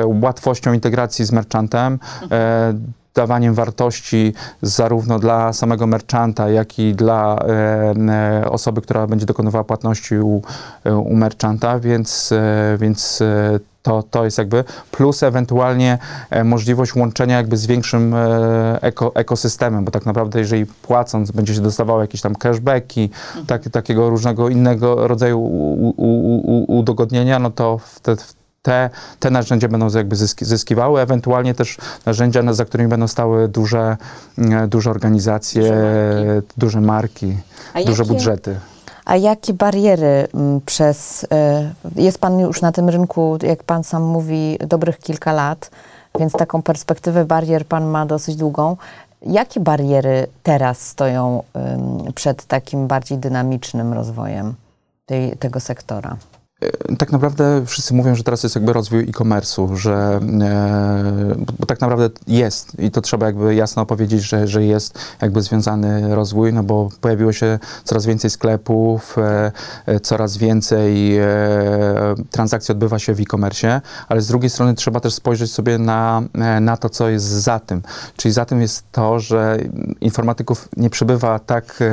łatwością 0.06 0.74
integracji 0.74 1.26
z 1.26 1.32
merchantem, 1.32 2.00
mhm 2.22 2.94
dawaniem 3.14 3.54
wartości 3.54 4.34
zarówno 4.62 5.20
dla 5.20 5.54
samego 5.54 5.88
merchanta, 5.88 6.50
jak 6.50 6.80
i 6.80 6.94
dla 6.94 7.38
e, 7.38 7.94
e 8.10 8.50
osoby, 8.50 8.82
która 8.82 9.08
będzie 9.08 9.26
dokonywała 9.26 9.64
płatności 9.64 10.16
u, 10.16 10.42
e, 10.84 10.96
u 10.96 11.16
merchanta, 11.16 11.80
więc, 11.80 12.32
e, 12.32 12.78
więc 12.80 13.22
e, 13.22 13.60
to, 13.82 14.04
to 14.04 14.26
jest 14.26 14.38
jakby 14.38 14.64
plus 14.92 15.24
ewentualnie 15.24 15.98
e, 16.30 16.44
możliwość 16.44 16.96
łączenia 16.96 17.38
jakby 17.38 17.58
z 17.58 17.66
większym 17.66 18.16
eko, 18.82 19.16
ekosystemem, 19.16 19.86
bo 19.86 19.92
tak 19.92 20.06
naprawdę 20.06 20.40
jeżeli 20.40 20.66
płacąc 20.66 21.32
będzie 21.32 21.56
się 21.56 21.62
dostawało 21.62 22.02
jakieś 22.02 22.22
tam 22.22 22.36
cashbacki, 22.36 23.10
tak, 23.48 23.70
takiego 23.70 24.10
różnego 24.10 24.50
innego 24.50 25.08
rodzaju 25.08 25.40
u, 25.40 25.90
u, 25.90 25.94
u, 25.98 26.78
udogodnienia, 26.78 27.40
no 27.40 27.52
to 27.52 27.78
wtedy 27.78 28.24
te, 28.64 28.90
te 29.20 29.30
narzędzia 29.30 29.68
będą 29.68 29.88
jakby 29.96 30.16
zyski, 30.16 30.46
zyskiwały, 30.46 31.02
ewentualnie 31.02 31.54
też 31.54 31.78
narzędzia, 32.06 32.54
za 32.54 32.66
którymi 32.66 32.90
będą 32.90 33.08
stały 33.08 33.48
duże, 33.48 33.98
mm, 34.38 34.70
duże 34.70 34.90
organizacje, 34.90 35.64
duże 36.58 36.82
marki, 36.82 37.26
duże, 37.26 37.38
marki, 37.74 37.86
duże 37.86 38.04
jakie, 38.04 38.14
budżety. 38.14 38.60
A 39.06 39.16
jakie 39.16 39.54
bariery 39.54 40.28
mm, 40.34 40.62
przez. 40.66 41.28
E, 41.32 41.74
jest 41.96 42.18
Pan 42.18 42.40
już 42.40 42.62
na 42.62 42.72
tym 42.72 42.90
rynku, 42.90 43.38
jak 43.42 43.64
Pan 43.64 43.84
sam 43.84 44.04
mówi, 44.04 44.58
dobrych 44.68 45.00
kilka 45.00 45.34
lat, 45.34 45.72
więc 46.20 46.34
taką 46.34 46.62
perspektywę 46.62 47.26
barier 47.26 47.66
Pan 47.66 47.86
ma 47.86 48.06
dosyć 48.06 48.36
długą. 48.36 48.78
Jakie 49.22 49.60
bariery 49.60 50.28
teraz 50.44 50.88
stoją 50.88 51.44
przed 52.16 52.46
takim 52.46 52.88
bardziej 52.88 53.18
dynamicznym 53.18 53.94
rozwojem 53.94 54.54
tej, 55.06 55.38
tego 55.38 55.60
sektora? 55.60 56.18
E, 56.64 56.96
tak 56.96 57.12
naprawdę 57.12 57.66
wszyscy 57.66 57.94
mówią, 57.94 58.16
że 58.16 58.24
teraz 58.24 58.44
jest 58.44 58.56
jakby 58.56 58.74
rozwój 58.74 59.04
e-commerce'u, 59.04 59.76
że 59.76 60.20
e, 60.42 61.36
bo, 61.38 61.54
bo, 61.60 61.66
tak 61.66 61.82
naprawdę 61.82 62.10
jest 62.28 62.80
i 62.80 62.92
to 62.92 63.02
trzeba 63.02 63.26
jakby 63.26 63.56
jasno 63.56 63.86
powiedzieć, 63.86 64.24
że, 64.24 64.48
że 64.48 64.64
jest 64.64 65.00
jakby 65.22 65.42
związany 65.42 66.16
rozwój, 66.16 66.54
no 66.54 66.64
bo 66.64 66.90
pojawiło 67.02 67.34
się 67.34 67.60
coraz 67.84 68.06
więcej 68.06 68.30
sklepów, 68.30 69.16
e, 69.18 70.00
coraz 70.00 70.38
więcej 70.38 71.20
transakcji 72.32 72.72
odbywa 72.72 73.00
się 73.00 73.14
w 73.14 73.20
e-commerce, 73.20 73.82
ale 74.08 74.22
z 74.22 74.28
drugiej 74.28 74.50
strony 74.50 74.74
trzeba 74.74 75.00
też 75.00 75.14
spojrzeć 75.14 75.52
sobie 75.52 75.78
na, 75.78 76.22
na 76.62 76.78
to, 76.78 76.90
co 76.90 77.10
jest 77.10 77.26
za 77.26 77.60
tym. 77.60 77.82
Czyli 78.18 78.34
za 78.34 78.46
tym 78.46 78.62
jest 78.62 78.84
to, 78.92 79.20
że 79.20 79.58
informatyków 80.02 80.70
nie 80.78 80.90
przybywa 80.90 81.40
tak, 81.40 81.84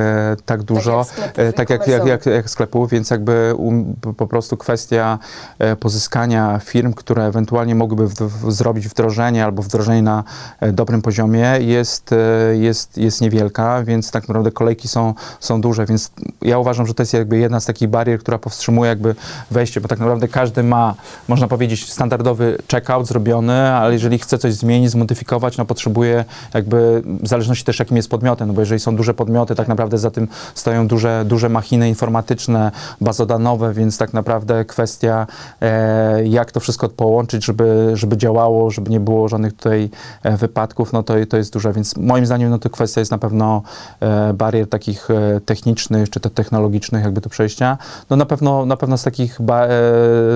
tak 0.47 0.63
dużo, 0.63 1.07
tak 1.35 1.37
jak, 1.37 1.55
tak 1.55 1.87
jak, 1.89 2.07
jak, 2.07 2.27
jak 2.27 2.51
sklepów, 2.51 2.91
więc 2.91 3.11
jakby 3.11 3.55
um, 3.57 3.95
po 4.17 4.27
prostu 4.27 4.57
kwestia 4.61 5.19
e, 5.59 5.77
pozyskania 5.77 6.61
firm, 6.65 6.93
które 6.93 7.25
ewentualnie 7.25 7.75
mogłyby 7.75 8.07
w, 8.07 8.15
w, 8.15 8.53
zrobić 8.53 8.89
wdrożenie 8.89 9.45
albo 9.45 9.63
wdrożenie 9.63 10.03
na 10.03 10.25
e, 10.61 10.73
dobrym 10.73 11.03
poziomie 11.03 11.59
jest, 11.61 12.13
e, 12.13 12.17
jest, 12.57 12.99
jest 12.99 13.21
niewielka, 13.21 13.83
więc 13.85 14.11
tak 14.11 14.29
naprawdę 14.29 14.51
kolejki 14.51 14.89
są, 14.89 15.15
są 15.41 15.61
duże, 15.61 15.87
więc 15.87 16.11
ja 16.43 16.59
uważam, 16.59 16.87
że 16.87 16.95
to 16.95 17.03
jest 17.03 17.13
jakby 17.13 17.39
jedna 17.39 17.61
z 17.61 17.65
takich 17.65 17.89
barier, 17.89 18.21
która 18.21 18.39
powstrzymuje 18.39 18.89
jakby 18.89 19.15
wejście, 19.51 19.81
bo 19.81 19.89
tak 19.89 19.99
naprawdę 19.99 20.29
każdy 20.29 20.63
ma, 20.63 20.95
można 21.29 21.49
powiedzieć, 21.49 21.93
standardowy 21.93 22.59
checkout 22.71 23.07
zrobiony, 23.07 23.73
ale 23.73 23.93
jeżeli 23.93 24.19
chce 24.19 24.39
coś 24.39 24.55
zmienić, 24.55 24.91
zmodyfikować, 24.91 25.57
no 25.57 25.65
potrzebuje 25.65 26.25
jakby, 26.55 27.03
w 27.05 27.29
zależności 27.29 27.65
też 27.65 27.79
jakim 27.79 27.97
jest 27.97 28.11
podmiotem, 28.11 28.49
no 28.49 28.55
bo 28.55 28.61
jeżeli 28.61 28.81
są 28.81 28.97
duże 28.97 29.15
podmioty, 29.15 29.55
tak 29.55 29.69
naprawdę 29.69 29.99
za 29.99 30.11
tym 30.11 30.29
stoją 30.55 30.89
duże, 30.89 31.25
duże 31.27 31.49
machiny 31.49 31.89
informatyczne, 31.89 32.73
bazodanowe, 33.01 33.73
więc 33.73 33.99
tak 33.99 34.13
naprawdę 34.13 34.40
naprawdę 34.41 34.65
kwestia, 34.65 35.27
e, 35.61 36.27
jak 36.27 36.53
to 36.53 36.61
wszystko 36.61 36.89
połączyć, 36.89 37.45
żeby, 37.45 37.91
żeby 37.95 38.17
działało, 38.17 38.71
żeby 38.71 38.91
nie 38.91 39.01
było 39.01 39.29
żadnych 39.29 39.53
tutaj 39.53 39.91
e, 40.23 40.37
wypadków, 40.37 40.93
no 40.93 41.03
to, 41.03 41.15
to 41.29 41.37
jest 41.37 41.53
duża. 41.53 41.73
Więc 41.73 41.97
moim 41.97 42.27
zdaniem 42.27 42.51
no 42.51 42.59
to 42.59 42.71
kwestia 42.71 43.01
jest 43.01 43.11
na 43.11 43.19
pewno 43.19 43.63
e, 44.01 44.33
barier 44.33 44.69
takich 44.69 45.09
technicznych, 45.47 46.11
czy 46.11 46.21
to 46.21 46.31
technologicznych 46.31 47.05
jakby 47.05 47.21
do 47.21 47.31
przejścia. 47.31 47.79
No 48.11 48.17
na 48.17 48.27
pewno, 48.27 48.67
na 48.67 48.77
pewno 48.77 48.99
z 48.99 49.03
takich 49.03 49.43
ba 49.43 49.69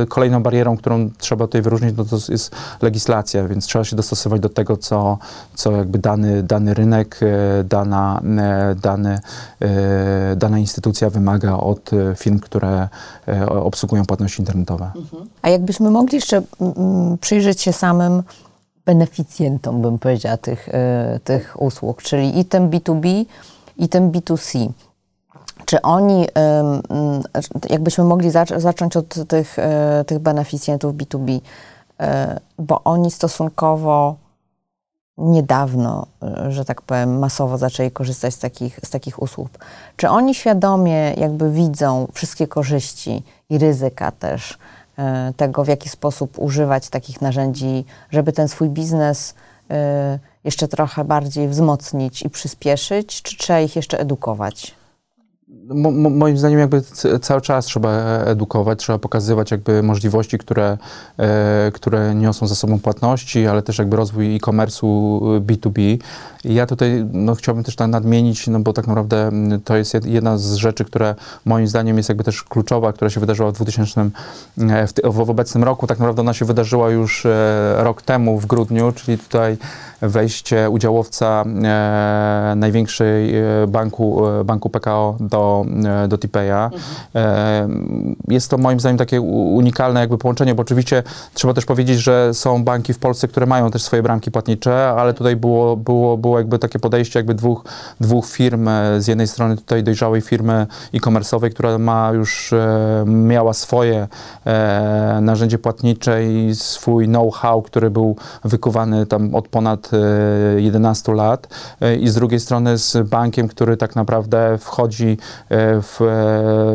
kolejną 0.09 0.43
barierą, 0.43 0.77
którą 0.77 1.11
trzeba 1.19 1.47
tutaj 1.47 1.63
wyróżnić, 1.63 1.97
no 1.97 2.05
to 2.05 2.17
jest 2.29 2.55
legislacja, 2.83 3.49
więc 3.49 3.67
trzeba 3.67 3.85
się 3.85 3.97
dostosować 3.97 4.41
do 4.41 4.49
tego, 4.49 4.77
co, 4.77 5.19
co 5.55 5.73
jakby 5.73 5.99
dany, 5.99 6.43
dany 6.43 6.75
rynek, 6.75 7.21
dana, 7.65 8.21
dany, 8.77 9.19
dana 10.37 10.59
instytucja 10.59 11.11
wymaga 11.11 11.53
od 11.53 11.91
firm, 12.17 12.39
które 12.39 12.89
obsługują 13.49 13.94
płatności 14.03 14.43
internetowe. 14.43 14.91
A 15.43 15.49
jakbyśmy 15.49 15.91
mogli 15.91 16.15
jeszcze 16.15 16.37
mm, 16.37 16.75
mm, 16.77 17.19
przyjrzeć 17.19 17.61
się 17.61 17.73
samym 17.73 18.23
beneficjentom, 18.87 19.83
bym 19.83 19.99
powiedziała, 19.99 20.37
tych, 20.37 20.69
y, 20.69 20.73
tych 21.25 21.63
usług, 21.63 22.03
czyli 22.03 22.39
i 22.39 22.45
tym 22.45 22.71
B2B, 22.71 23.25
i 23.77 23.89
tym 23.89 24.13
B2C. 24.13 24.69
Czy 25.65 25.83
oni, 25.83 26.25
y, 26.25 26.29
jakbyśmy 27.71 28.05
mogli 28.05 28.31
zac 28.31 28.49
zacząć 28.57 28.97
od 28.97 29.29
tych, 29.29 29.57
tych 30.07 30.19
beneficjentów 30.19 30.95
B2B, 30.95 31.41
bo 32.59 32.81
oni 32.85 33.11
stosunkowo 33.11 34.24
niedawno, 35.19 36.07
że 36.49 36.65
tak 36.65 36.83
powiem, 36.83 37.19
masowo 37.19 37.59
zaczęli 37.59 37.91
korzystać 37.91 38.35
z 38.35 38.39
takich, 38.39 38.81
z 38.85 38.91
takich 38.91 39.23
usług. 39.23 39.49
Czy 39.97 40.09
oni 40.09 40.35
świadomie 40.35 41.15
jakby 41.17 41.51
widzą 41.51 42.07
wszystkie 42.13 42.47
korzyści 42.47 43.23
i 43.51 43.59
ryzyka 43.59 44.11
też 44.11 44.59
e, 44.99 45.33
tego, 45.37 45.65
w 45.65 45.69
jaki 45.69 45.89
sposób 45.89 46.39
używać 46.39 46.89
takich 46.89 47.21
narzędzi, 47.21 47.85
żeby 48.11 48.33
ten 48.33 48.49
swój 48.49 48.69
biznes 48.69 49.35
e, 49.71 50.19
jeszcze 50.45 50.69
trochę 50.69 51.05
bardziej 51.05 51.49
wzmocnić 51.49 52.23
i 52.23 52.31
przyspieszyć, 52.31 53.23
czy 53.23 53.37
trzeba 53.37 53.61
ich 53.61 53.77
jeszcze 53.77 54.01
edukować? 54.01 54.75
Mo, 55.69 55.91
mo, 55.91 56.11
moim 56.11 56.39
zdaniem 56.39 56.59
jakby 56.59 56.83
cały 57.21 57.41
czas 57.41 57.65
trzeba 57.65 57.91
edukować, 58.25 58.79
trzeba 58.79 58.99
pokazywać 58.99 59.51
jakby 59.51 59.83
możliwości, 59.83 60.39
które, 60.39 60.79
e, 61.19 61.71
które 61.75 62.15
niosą 62.15 62.47
za 62.47 62.55
sobą 62.55 62.79
płatności, 62.81 63.47
ale 63.47 63.63
też 63.63 63.79
jakby 63.79 63.97
rozwój 63.97 64.37
e-commerce'u 64.37 65.21
B2B. 65.41 65.99
I 66.45 66.55
ja 66.55 66.67
tutaj 66.67 67.07
no, 67.13 67.35
chciałbym 67.35 67.65
też 67.65 67.79
nadmienić, 67.79 68.47
no 68.47 68.61
bo 68.61 68.73
tak 68.73 68.87
naprawdę 68.87 69.31
to 69.65 69.77
jest 69.77 69.95
jed- 69.95 70.07
jedna 70.07 70.39
z 70.39 70.55
rzeczy, 70.55 70.85
która 70.85 71.15
moim 71.45 71.67
zdaniem 71.67 71.97
jest 71.97 72.09
jakby 72.09 72.25
też 72.25 72.43
kluczowa, 72.43 72.93
która 72.93 73.11
się 73.11 73.21
wydarzyła 73.21 73.51
w 73.51 73.55
2000, 73.55 74.11
e, 74.59 74.87
w, 74.87 74.93
w 75.05 75.31
obecnym 75.31 75.65
roku. 75.65 75.87
Tak 75.87 75.99
naprawdę 75.99 76.23
ona 76.23 76.35
się 76.35 76.45
wydarzyła 76.45 76.91
już 76.91 77.27
e, 77.27 77.75
rok 77.79 78.03
temu 78.03 78.39
w 78.39 78.47
grudniu, 78.47 78.93
czyli 78.93 79.19
tutaj 79.19 79.57
wejście 80.09 80.71
udziałowca 80.71 81.45
e, 81.45 82.55
największej 82.57 83.37
e, 83.37 83.43
banku, 83.69 84.29
e, 84.29 84.45
banku 84.45 84.71
PKO 84.71 85.17
do, 85.21 85.44
e, 86.05 86.09
do 86.09 86.19
Tipeya. 86.19 86.71
E, 87.15 87.69
jest 88.29 88.51
to 88.51 88.59
moim 88.59 88.81
zdaniem 88.81 88.99
takie 88.99 89.21
unikalne 89.21 90.01
jakby 90.01 90.19
połączenie, 90.19 90.55
bo 90.55 90.63
oczywiście 90.63 91.03
trzeba 91.35 91.55
też 91.55 91.65
powiedzieć, 91.65 91.99
że 91.99 92.35
są 92.35 92.65
banki 92.65 92.93
w 92.93 92.99
Polsce, 92.99 93.29
które 93.29 93.47
mają 93.47 93.71
też 93.71 93.83
swoje 93.83 94.03
bramki 94.03 94.31
płatnicze, 94.31 94.89
ale 94.89 95.15
tutaj 95.15 95.37
było, 95.37 95.77
było, 95.77 96.17
było 96.17 96.39
jakby 96.39 96.59
takie 96.59 96.79
podejście 96.79 97.19
jakby 97.19 97.35
dwóch, 97.35 97.65
dwóch 98.01 98.27
firm. 98.27 98.69
E, 98.69 99.01
Z 99.01 99.07
jednej 99.07 99.29
strony 99.29 99.57
tutaj 99.57 99.83
dojrzałej 99.83 100.21
firmy 100.21 100.67
e-commerce'owej, 100.95 101.51
która 101.51 101.79
ma 101.79 102.11
już, 102.13 102.55
miała 103.07 103.53
swoje 103.53 104.09
narzędzie 105.21 105.59
płatnicze 105.59 106.25
i 106.25 106.55
swój 106.55 107.07
know-how, 107.07 107.63
który 107.63 107.91
był 107.91 108.17
wykuwany 108.45 109.07
tam 109.07 109.35
od 109.35 109.49
ponad 109.49 109.91
e, 109.95 110.61
11 110.61 111.13
lat 111.13 111.49
i 112.01 112.09
z 112.09 112.15
drugiej 112.15 112.41
strony 112.41 112.79
z 112.79 113.09
bankiem, 113.09 113.49
który 113.49 113.77
tak 113.77 113.97
naprawdę 113.97 114.59
wchodzi 114.59 115.19
w, 115.83 116.01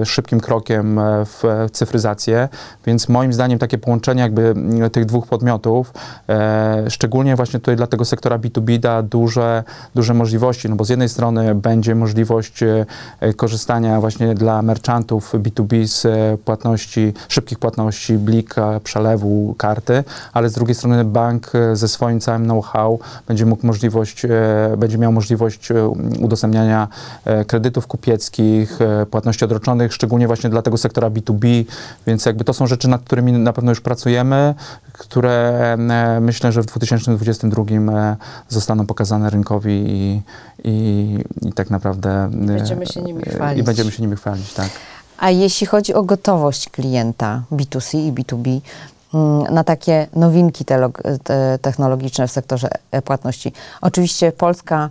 e, 0.02 0.06
szybkim 0.06 0.40
krokiem 0.40 1.00
e, 1.00 1.26
w 1.26 1.44
cyfryzację, 1.72 2.50
więc 2.86 3.10
moim 3.10 3.34
zdaniem 3.34 3.60
takie 3.60 3.78
połączenie 3.78 4.22
jakby 4.22 4.42
m, 4.42 4.90
tych 4.90 5.06
dwóch 5.06 5.28
podmiotów, 5.28 5.94
e, 6.30 6.86
szczególnie 6.90 7.36
właśnie 7.36 7.60
tutaj 7.60 7.76
dla 7.76 7.88
tego 7.88 8.06
sektora 8.06 8.38
B2B 8.38 8.80
da 8.80 9.02
duże, 9.04 9.64
duże 9.96 10.14
możliwości, 10.14 10.70
no 10.70 10.76
bo 10.76 10.86
z 10.86 10.90
jednej 10.90 11.10
strony 11.10 11.56
będzie 11.56 11.96
możliwość 11.96 12.64
e, 12.64 12.86
e, 13.20 13.34
korzystania 13.34 14.00
właśnie 14.00 14.36
dla 14.36 14.62
merchantów 14.62 15.34
B2B 15.34 15.88
z 15.88 16.06
e, 16.06 16.38
płatności, 16.46 17.14
szybkich 17.28 17.60
płatności, 17.60 18.18
blika, 18.18 18.80
przelewu, 18.84 19.56
karty, 19.58 20.04
ale 20.34 20.50
z 20.50 20.54
drugiej 20.54 20.76
strony 20.76 21.06
bank 21.06 21.52
e, 21.56 21.76
ze 21.76 21.88
swoim 21.88 22.20
całym 22.20 22.44
know-how 22.44 23.00
będzie 23.28 23.46
mógł 23.46 23.68
możliwość, 23.68 24.26
e, 24.26 24.30
będzie 24.78 24.98
miał 24.98 25.12
możliwość 25.12 25.72
e, 25.72 25.88
udostępniania 26.20 26.88
e, 27.26 27.46
kredytów 27.46 27.88
kupieckich, 27.88 28.39
e, 28.80 29.06
płatności 29.06 29.46
odroczonych, 29.46 29.94
szczególnie 29.94 30.28
właśnie 30.28 30.50
dla 30.50 30.62
tego 30.62 30.78
sektora 30.78 31.10
B2B, 31.10 31.66
więc 32.08 32.26
jakby 32.26 32.44
to 32.44 32.54
są 32.54 32.68
rzeczy, 32.68 32.88
nad 32.88 33.02
którymi 33.02 33.32
na 33.32 33.54
pewno 33.54 33.72
już 33.72 33.82
pracujemy, 33.82 34.56
które 34.94 35.74
e, 35.74 36.20
myślę, 36.22 36.52
że 36.52 36.62
w 36.62 36.66
2022 36.66 37.64
e, 37.64 38.16
zostaną 38.50 38.86
pokazane 38.86 39.30
rynkowi 39.30 39.84
i, 39.88 40.22
i, 40.64 41.18
i 41.42 41.54
tak 41.54 41.70
naprawdę 41.70 42.30
Będziemy 42.32 42.86
się 42.86 43.02
nimi 43.02 43.24
chwalić. 43.24 43.62
I 43.62 43.64
będziemy 43.64 43.92
się 43.92 44.04
nimi 44.04 44.16
chwalić, 44.16 44.54
tak. 44.54 44.70
A 45.18 45.30
jeśli 45.30 45.68
chodzi 45.68 45.94
o 45.94 46.04
gotowość 46.04 46.70
klienta 46.70 47.44
B2C 47.52 47.98
i 47.98 48.14
B2B 48.14 48.60
mm, 49.14 49.54
na 49.54 49.64
takie 49.64 50.08
nowinki 50.16 50.66
technologiczne 51.62 52.28
w 52.28 52.32
sektorze 52.32 52.70
e-płatności, 52.92 53.54
oczywiście 53.82 54.32
Polska 54.32 54.90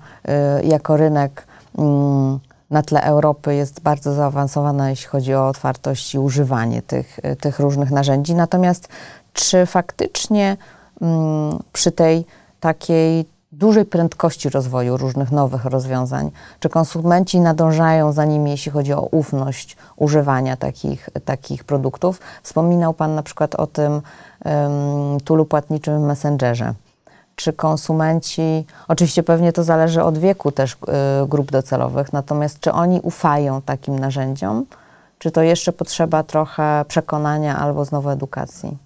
y, 0.63 0.67
jako 0.67 0.97
rynek 0.97 1.47
mm, 1.79 2.39
na 2.71 2.83
tle 2.83 3.03
Europy 3.03 3.55
jest 3.55 3.81
bardzo 3.81 4.15
zaawansowana, 4.15 4.91
jeśli 4.91 5.07
chodzi 5.07 5.35
o 5.35 5.49
otwartość 5.49 6.15
i 6.15 6.19
używanie 6.19 6.83
tych, 6.83 7.21
tych 7.41 7.59
różnych 7.59 7.91
narzędzi. 7.91 8.35
Natomiast 8.35 8.89
czy 9.33 9.67
faktycznie 9.67 10.57
mm, 11.01 11.59
przy 11.73 11.93
tej 11.93 12.25
takiej 12.61 13.25
dużej 13.53 13.85
prędkości 13.85 14.49
rozwoju 14.49 14.97
różnych 14.97 15.33
nowych 15.33 15.65
rozwiązań, 15.65 16.31
czy 16.61 16.69
konsumenci 16.69 17.41
nadążają 17.41 18.13
za 18.13 18.25
nimi, 18.25 18.51
jeśli 18.51 18.73
chodzi 18.73 18.93
o 18.93 19.03
ufność 19.03 19.77
używania 19.97 20.57
takich, 20.57 21.09
takich 21.25 21.65
produktów? 21.65 22.21
Wspominał 22.43 22.95
Pan 22.95 23.15
na 23.15 23.23
przykład 23.23 23.55
o 23.55 23.67
tym 23.67 23.93
um, 23.93 25.21
tulu 25.25 25.45
płatniczym 25.45 26.01
w 26.03 26.07
Messengerze. 26.07 26.75
Czy 27.39 27.53
konsumenci, 27.53 28.67
oczywiście 28.89 29.23
pewnie 29.23 29.53
to 29.53 29.65
zależy 29.65 30.03
od 30.03 30.19
wieku 30.19 30.53
też 30.53 30.73
y, 30.73 30.77
grup 31.29 31.51
docelowych, 31.51 32.13
natomiast 32.13 32.61
czy 32.61 32.73
oni 32.73 33.01
ufają 33.03 33.63
takim 33.63 33.99
narzędziom, 33.99 34.67
czy 35.19 35.31
to 35.31 35.43
jeszcze 35.43 35.73
potrzeba 35.73 36.23
trochę 36.23 36.85
przekonania 36.89 37.59
albo 37.59 37.85
znowu 37.85 38.11
edukacji? 38.11 38.77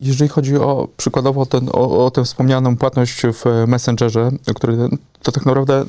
Jeżeli 0.00 0.28
chodzi 0.28 0.56
o 0.56 0.88
przykładowo 0.96 1.46
ten, 1.46 1.68
o, 1.72 2.06
o 2.06 2.10
tę 2.10 2.24
wspomnianą 2.24 2.76
płatność 2.76 3.22
w 3.22 3.64
Messengerze, 3.66 4.30
który 4.54 4.88
to 5.22 5.32
tak 5.32 5.46
naprawdę 5.46 5.84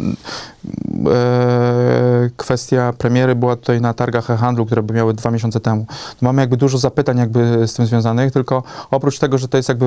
e, 1.08 2.30
kwestia 2.38 2.94
premiery 2.98 3.36
była 3.36 3.56
tutaj 3.56 3.82
na 3.82 3.94
targach 3.94 4.30
e-handlu, 4.30 4.66
które 4.66 4.84
by 4.84 4.94
miały 4.94 5.14
dwa 5.14 5.32
miesiące 5.32 5.60
temu. 5.60 5.86
Mamy 6.22 6.42
jakby 6.42 6.58
dużo 6.58 6.78
zapytań 6.78 7.18
jakby 7.18 7.68
z 7.68 7.74
tym 7.74 7.86
związanych, 7.86 8.34
tylko 8.34 8.64
oprócz 8.92 9.20
tego, 9.20 9.38
że 9.38 9.48
to 9.48 9.58
jest 9.58 9.70
jakby 9.70 9.86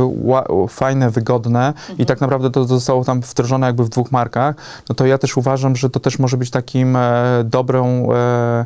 fajne, 0.68 1.10
wygodne 1.10 1.74
i 1.98 2.06
tak 2.06 2.20
naprawdę 2.20 2.50
to 2.50 2.64
zostało 2.64 3.04
tam 3.04 3.20
wdrożone 3.20 3.66
jakby 3.66 3.84
w 3.84 3.88
dwóch 3.88 4.12
markach, 4.12 4.56
no 4.88 4.94
to 4.94 5.06
ja 5.06 5.18
też 5.18 5.36
uważam, 5.36 5.76
że 5.76 5.90
to 5.90 6.00
też 6.00 6.18
może 6.18 6.36
być 6.36 6.50
takim 6.50 6.96
e, 6.96 7.22
dobrą 7.44 8.08
e, 8.12 8.64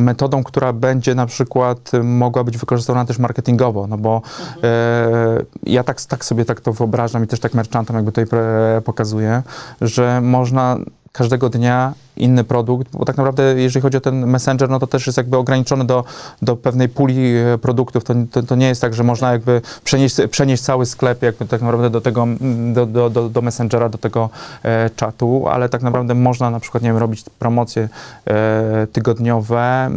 metodą, 0.00 0.44
która 0.44 0.72
będzie 0.72 1.14
na 1.14 1.26
przykład 1.26 1.94
e, 1.94 2.02
mogła 2.02 2.44
być 2.44 2.58
wykorzystywana 2.58 3.04
też 3.04 3.18
marketingowo, 3.18 3.86
no 3.86 3.98
bo 3.98 4.22
e, 4.62 5.44
ja 5.62 5.84
tak, 5.84 6.02
tak 6.02 6.24
sobie 6.24 6.44
tak 6.44 6.60
to 6.60 6.72
wyobrażam 6.72 7.24
i 7.24 7.26
też 7.26 7.40
tak 7.40 7.54
merchantom 7.54 7.96
jakby 7.96 8.12
tutaj 8.12 8.26
pre, 8.26 8.82
pokazuję, 8.84 9.42
że 9.80 9.93
można 10.22 10.78
każdego 11.14 11.50
dnia 11.50 11.94
inny 12.16 12.44
produkt, 12.44 12.88
bo 12.92 13.04
tak 13.04 13.16
naprawdę 13.16 13.42
jeżeli 13.42 13.82
chodzi 13.82 13.96
o 13.96 14.00
ten 14.00 14.26
Messenger, 14.26 14.70
no 14.70 14.78
to 14.78 14.86
też 14.86 15.06
jest 15.06 15.16
jakby 15.16 15.36
ograniczony 15.36 15.84
do, 15.84 16.04
do 16.42 16.56
pewnej 16.56 16.88
puli 16.88 17.36
e, 17.36 17.58
produktów. 17.58 18.04
To, 18.04 18.14
to, 18.30 18.42
to 18.42 18.54
nie 18.54 18.66
jest 18.66 18.80
tak, 18.80 18.94
że 18.94 19.04
można 19.04 19.32
jakby 19.32 19.60
przenieść, 19.84 20.16
przenieść 20.30 20.62
cały 20.62 20.86
sklep 20.86 21.22
jakby 21.22 21.46
tak 21.46 21.60
naprawdę 21.60 21.90
do 21.90 22.00
tego, 22.00 22.22
mm, 22.22 22.74
do, 22.74 22.86
do, 22.86 23.10
do, 23.10 23.28
do 23.28 23.42
Messengera, 23.42 23.88
do 23.88 23.98
tego 23.98 24.30
e, 24.62 24.90
czatu, 24.96 25.48
ale 25.48 25.68
tak 25.68 25.82
naprawdę 25.82 26.14
można 26.14 26.50
na 26.50 26.60
przykład, 26.60 26.82
nie 26.82 26.88
wiem, 26.88 26.98
robić 26.98 27.24
promocje 27.38 27.88
e, 28.26 28.86
tygodniowe, 28.92 29.60
e, 29.60 29.90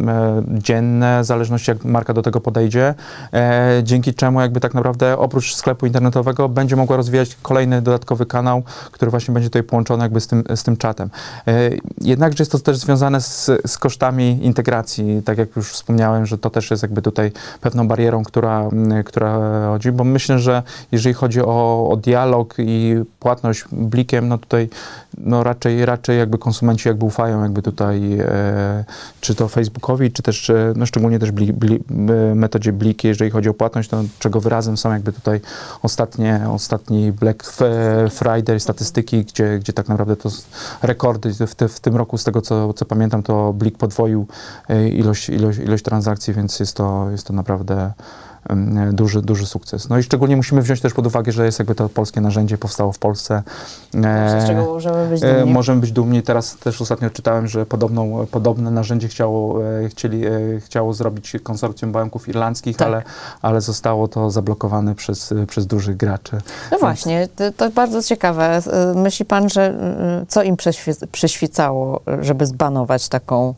dzienne, 0.47 1.21
w 1.21 1.25
zależności 1.25 1.71
jak 1.71 1.85
marka 1.85 2.13
do 2.13 2.21
tego 2.21 2.41
podejdzie, 2.41 2.95
e, 3.33 3.81
dzięki 3.83 4.13
czemu 4.13 4.41
jakby 4.41 4.59
tak 4.59 4.73
naprawdę 4.73 5.17
oprócz 5.17 5.55
sklepu 5.55 5.85
internetowego 5.85 6.49
będzie 6.49 6.75
mogła 6.75 6.97
rozwijać 6.97 7.37
kolejny 7.41 7.81
dodatkowy 7.81 8.25
kanał, 8.25 8.63
który 8.91 9.11
właśnie 9.11 9.33
będzie 9.33 9.49
tutaj 9.49 9.63
połączony 9.63 10.03
jakby 10.03 10.21
z 10.21 10.27
tym, 10.27 10.43
z 10.55 10.63
tym 10.63 10.77
czatem. 10.77 11.06
E, 11.47 11.69
Jednakże 12.01 12.41
jest 12.41 12.51
to 12.51 12.59
też 12.59 12.77
związane 12.77 13.21
z, 13.21 13.51
z 13.65 13.77
kosztami 13.77 14.45
integracji, 14.45 15.21
tak 15.25 15.37
jak 15.37 15.55
już 15.55 15.71
wspomniałem, 15.71 16.25
że 16.25 16.37
to 16.37 16.49
też 16.49 16.71
jest 16.71 16.83
jakby 16.83 17.01
tutaj 17.01 17.31
pewną 17.61 17.87
barierą, 17.87 18.23
która, 18.23 18.69
m, 18.71 19.03
która 19.03 19.39
chodzi, 19.67 19.91
bo 19.91 20.03
myślę, 20.03 20.39
że 20.39 20.63
jeżeli 20.91 21.13
chodzi 21.13 21.41
o, 21.41 21.87
o 21.89 21.97
dialog 21.97 22.55
i 22.57 22.95
płatność 23.19 23.63
blikiem, 23.71 24.27
no 24.27 24.37
tutaj 24.37 24.69
no 25.17 25.43
raczej, 25.43 25.85
raczej 25.85 26.17
jakby 26.17 26.37
konsumenci 26.37 26.87
jakby 26.87 27.05
ufają 27.05 27.43
jakby 27.43 27.61
tutaj 27.61 28.19
e, 28.19 28.85
czy 29.21 29.35
to 29.35 29.47
Facebookowi, 29.47 30.11
czy 30.11 30.23
też 30.23 30.49
e, 30.49 30.73
no 30.75 30.85
szczególnie 30.85 31.19
też 31.19 31.31
bli, 31.31 31.53
bli, 31.53 31.75
e, 31.75 32.35
metodzie 32.35 32.73
Blik, 32.73 33.03
jeżeli 33.03 33.31
chodzi 33.31 33.49
o 33.49 33.53
płatność, 33.53 33.89
to 33.89 34.03
czego 34.19 34.41
wyrazem 34.41 34.77
są 34.77 34.91
jakby 34.91 35.13
tutaj 35.13 35.41
ostatnie, 35.81 36.41
ostatni 36.49 37.11
Black 37.11 37.53
Friday 38.09 38.59
statystyki, 38.59 39.25
gdzie, 39.25 39.59
gdzie 39.59 39.73
tak 39.73 39.87
naprawdę 39.87 40.15
to 40.15 40.29
rekordy 40.81 41.33
w, 41.47 41.55
te, 41.55 41.67
w 41.67 41.79
tym 41.79 41.95
roku, 41.95 42.17
z 42.17 42.23
tego 42.23 42.41
co, 42.41 42.73
co 42.73 42.85
pamiętam, 42.85 43.23
to 43.23 43.53
Blik 43.53 43.77
podwoił 43.77 44.27
e, 44.69 44.89
ilość, 44.89 45.29
ilość, 45.29 45.59
ilość 45.59 45.83
transakcji, 45.83 46.33
więc 46.33 46.59
jest 46.59 46.77
to, 46.77 47.07
jest 47.11 47.27
to 47.27 47.33
naprawdę 47.33 47.93
duży, 48.93 49.21
duży 49.21 49.45
sukces. 49.45 49.89
No 49.89 49.97
i 49.97 50.03
szczególnie 50.03 50.35
musimy 50.35 50.61
wziąć 50.61 50.81
też 50.81 50.93
pod 50.93 51.07
uwagę, 51.07 51.31
że 51.31 51.45
jest 51.45 51.59
jakby 51.59 51.75
to 51.75 51.89
polskie 51.89 52.21
narzędzie, 52.21 52.57
powstało 52.57 52.91
w 52.91 52.99
Polsce. 52.99 53.43
E, 53.95 54.41
Z 54.41 54.47
czego 54.47 54.65
możemy 54.65 55.09
być 55.09 55.23
E, 55.23 55.39
dumni? 55.39 55.53
Możemy 55.53 55.81
być 55.81 55.91
dumni. 55.91 56.23
Teraz 56.23 56.57
też 56.57 56.81
ostatnio 56.81 57.09
czytałem, 57.09 57.47
że 57.47 57.65
podobną, 57.65 58.25
podobne 58.31 58.71
narzędzie 58.71 59.07
chciało, 59.07 59.65
e, 59.65 59.89
chcieli, 59.89 60.25
e, 60.25 60.31
chciało 60.59 60.93
zrobić 60.93 61.33
konsorcjum 61.43 61.91
banków 61.91 62.27
irlandzkich, 62.29 62.77
Tak. 62.77 62.87
ale, 62.87 63.03
ale 63.41 63.61
zostało 63.61 64.07
to 64.07 64.31
zablokowane 64.31 64.95
przez, 64.95 65.31
e, 65.31 65.45
przez 65.45 65.67
dużych 65.67 65.97
graczy. 65.97 66.37
No 66.71 66.77
właśnie, 66.77 67.27
to, 67.57 67.69
bardzo 67.69 68.03
ciekawe. 68.03 68.61
Myśli 68.95 69.25
pan, 69.25 69.49
że 69.49 69.73
co 70.27 70.43
im 70.43 70.55
przyświecało, 71.11 72.01
żeby 72.21 72.45
zbanować 72.45 73.09
taką, 73.09 73.53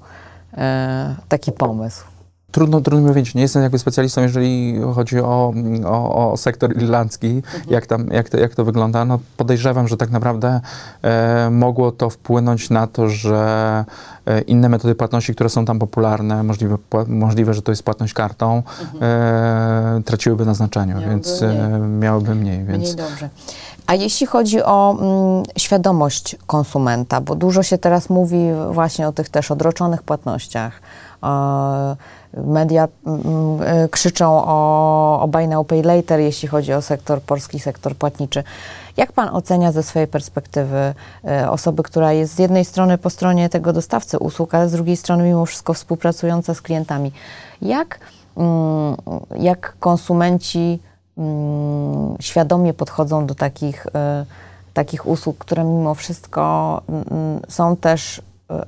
e, 0.58 1.15
taki 1.30 1.52
pomysł? 1.52 2.04
Trudno, 2.52 2.82
trudno 2.82 3.02
mi 3.02 3.08
powiedzieć, 3.08 3.36
nie 3.36 3.42
jestem 3.42 3.64
jakby 3.64 3.80
specjalistą, 3.80 4.22
jeżeli 4.22 4.82
chodzi 4.96 5.20
o, 5.20 5.54
o, 5.86 6.32
o 6.32 6.38
sektor 6.38 6.78
irlandzki, 6.78 7.42
jak, 7.70 7.86
tam, 7.86 8.08
jak, 8.08 8.30
to, 8.30 8.38
jak 8.38 8.56
to 8.56 8.66
wygląda. 8.66 9.06
No 9.06 9.20
podejrzewam, 9.38 9.88
że 9.88 9.98
tak 9.98 10.10
naprawdę 10.10 10.62
e, 11.02 11.50
mogło 11.50 11.92
to 11.92 12.10
wpłynąć 12.10 12.70
na 12.70 12.88
to, 12.88 13.10
że 13.10 13.86
e, 14.26 14.42
inne 14.42 14.70
metody 14.70 14.96
płatności, 14.96 15.36
które 15.36 15.50
są 15.50 15.66
tam 15.66 15.80
popularne, 15.80 16.44
możliwe, 16.44 16.78
możliwe 17.08 17.54
że 17.54 17.62
to 17.62 17.72
jest 17.72 17.84
płatność 17.84 18.14
kartą, 18.14 18.64
e, 19.02 20.02
traciłyby 20.06 20.46
na 20.46 20.54
znaczeniu, 20.54 20.96
więc 21.10 21.42
mniej. 21.42 21.58
e, 21.58 21.80
miałyby 21.80 22.36
mniej. 22.36 22.66
Więc... 22.66 22.84
Mniej 22.84 22.96
dobrze. 22.96 23.30
A 23.88 23.96
jeśli 23.96 24.28
chodzi 24.28 24.64
o 24.64 24.98
mm, 25.00 25.44
świadomość 25.58 26.36
konsumenta, 26.48 27.22
bo 27.22 27.36
dużo 27.36 27.64
się 27.64 27.78
teraz 27.78 28.10
mówi 28.10 28.38
właśnie 28.72 29.08
o 29.08 29.12
tych 29.12 29.30
też 29.30 29.52
odroczonych 29.52 30.04
płatnościach. 30.04 30.82
E, 31.24 31.96
media 32.34 32.88
mm, 33.06 33.22
e, 33.62 33.89
krzyczą 33.89 34.44
o, 34.46 35.20
o 35.22 35.28
buy 35.28 35.48
now, 35.48 35.68
pay 35.68 35.82
later, 35.84 36.20
jeśli 36.20 36.48
chodzi 36.48 36.74
o 36.74 36.82
sektor, 36.82 37.22
polski 37.22 37.60
sektor 37.60 37.96
płatniczy. 37.96 38.44
Jak 38.98 39.12
pan 39.12 39.30
ocenia 39.36 39.72
ze 39.72 39.84
swojej 39.84 40.08
perspektywy 40.08 40.94
e, 41.26 41.52
osoby, 41.52 41.84
która 41.84 42.13
jest 42.13 42.36
z 42.36 42.39
jednej 42.39 42.65
strony 42.65 42.98
po 42.98 43.10
stronie 43.10 43.50
tego 43.50 43.74
dostawcy 43.74 44.20
usług, 44.20 44.56
ale 44.56 44.70
z 44.70 44.72
drugiej 44.72 44.98
strony 44.98 45.24
mimo 45.24 45.46
wszystko 45.46 45.74
współpracująca 45.74 46.54
z 46.54 46.62
klientami? 46.62 47.12
Jak, 47.62 48.00
mm, 48.38 48.96
jak 49.38 49.76
konsumenci 49.80 50.80
mm, 51.18 52.15
świadomie 52.20 52.74
podchodzą 52.74 53.26
do 53.26 53.36
takich, 53.36 53.88
e, 53.96 54.26
takich 54.74 55.08
usług, 55.08 55.38
które 55.38 55.63
mimo 55.63 55.96
wszystko 55.96 56.82
mm, 56.89 57.39
są 57.48 57.76
też 57.76 58.22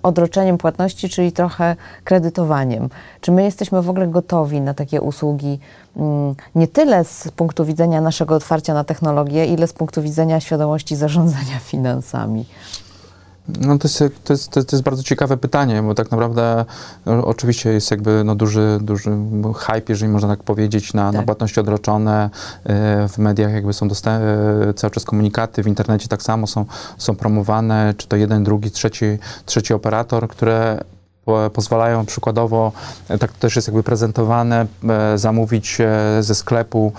odroczeniem 0.03 0.57
płatności, 0.57 1.09
czyli 1.09 1.31
trochę 1.31 1.75
kredytowaniem. 2.03 2.89
Czy 3.21 3.31
my 3.31 3.43
jesteśmy 3.43 3.81
w 3.81 3.89
ogóle 3.89 4.07
gotowi 4.07 4.61
na 4.61 4.73
takie 4.73 5.01
usługi 5.01 5.59
mm, 5.97 6.35
nie 6.55 6.67
tyle 6.67 7.03
z 7.05 7.27
punktu 7.35 7.65
widzenia 7.65 8.01
naszego 8.01 8.35
otwarcia 8.35 8.73
na 8.73 8.83
technologię, 8.83 9.45
ile 9.45 9.67
z 9.67 9.73
punktu 9.73 10.01
widzenia 10.01 10.39
świadomości 10.39 10.95
zarządzania 10.95 11.59
finansami? 11.71 12.45
No 13.47 13.77
to 13.77 13.87
jest, 13.87 14.03
to, 14.23 14.33
jest, 14.33 14.51
to 14.51 14.59
jest 14.59 14.81
bardzo 14.83 15.03
ciekawe 15.03 15.37
pytanie, 15.37 15.83
bo 15.83 15.95
tak 15.95 16.11
naprawdę 16.11 16.65
no, 17.05 17.25
oczywiście 17.25 17.69
jest 17.69 17.91
jakby 17.91 18.23
no, 18.23 18.35
duży, 18.35 18.77
duży 18.81 19.11
hype, 19.57 19.81
jeżeli 19.89 20.11
można 20.11 20.27
tak 20.27 20.43
powiedzieć, 20.43 20.93
na, 20.93 21.11
na 21.11 21.19
Tak. 21.19 21.25
płatności 21.25 21.59
odroczone. 21.59 22.29
E, 22.65 23.07
W 23.07 23.17
mediach 23.17 23.53
jakby 23.53 23.73
są 23.73 23.87
dostępne 23.87 24.21
cały 24.75 24.91
czas 24.91 25.05
komunikaty, 25.05 25.63
w 25.63 25.67
internecie 25.67 26.07
tak 26.07 26.21
samo 26.23 26.47
są, 26.47 26.65
są 26.97 27.15
promowane, 27.15 27.93
czy 27.97 28.07
to 28.07 28.15
jeden, 28.15 28.43
drugi, 28.43 28.71
trzeci, 28.71 29.05
trzeci 29.45 29.73
operator, 29.73 30.27
które 30.27 30.83
pozwalają 31.53 32.05
przykładowo, 32.05 32.71
e, 33.09 33.17
tak 33.17 33.31
to 33.31 33.39
też 33.39 33.55
jest 33.55 33.67
jakby 33.67 33.83
prezentowane, 33.83 34.65
e, 34.89 35.17
zamówić 35.17 35.81
e, 35.81 36.23
ze 36.23 36.35
sklepu, 36.35 36.93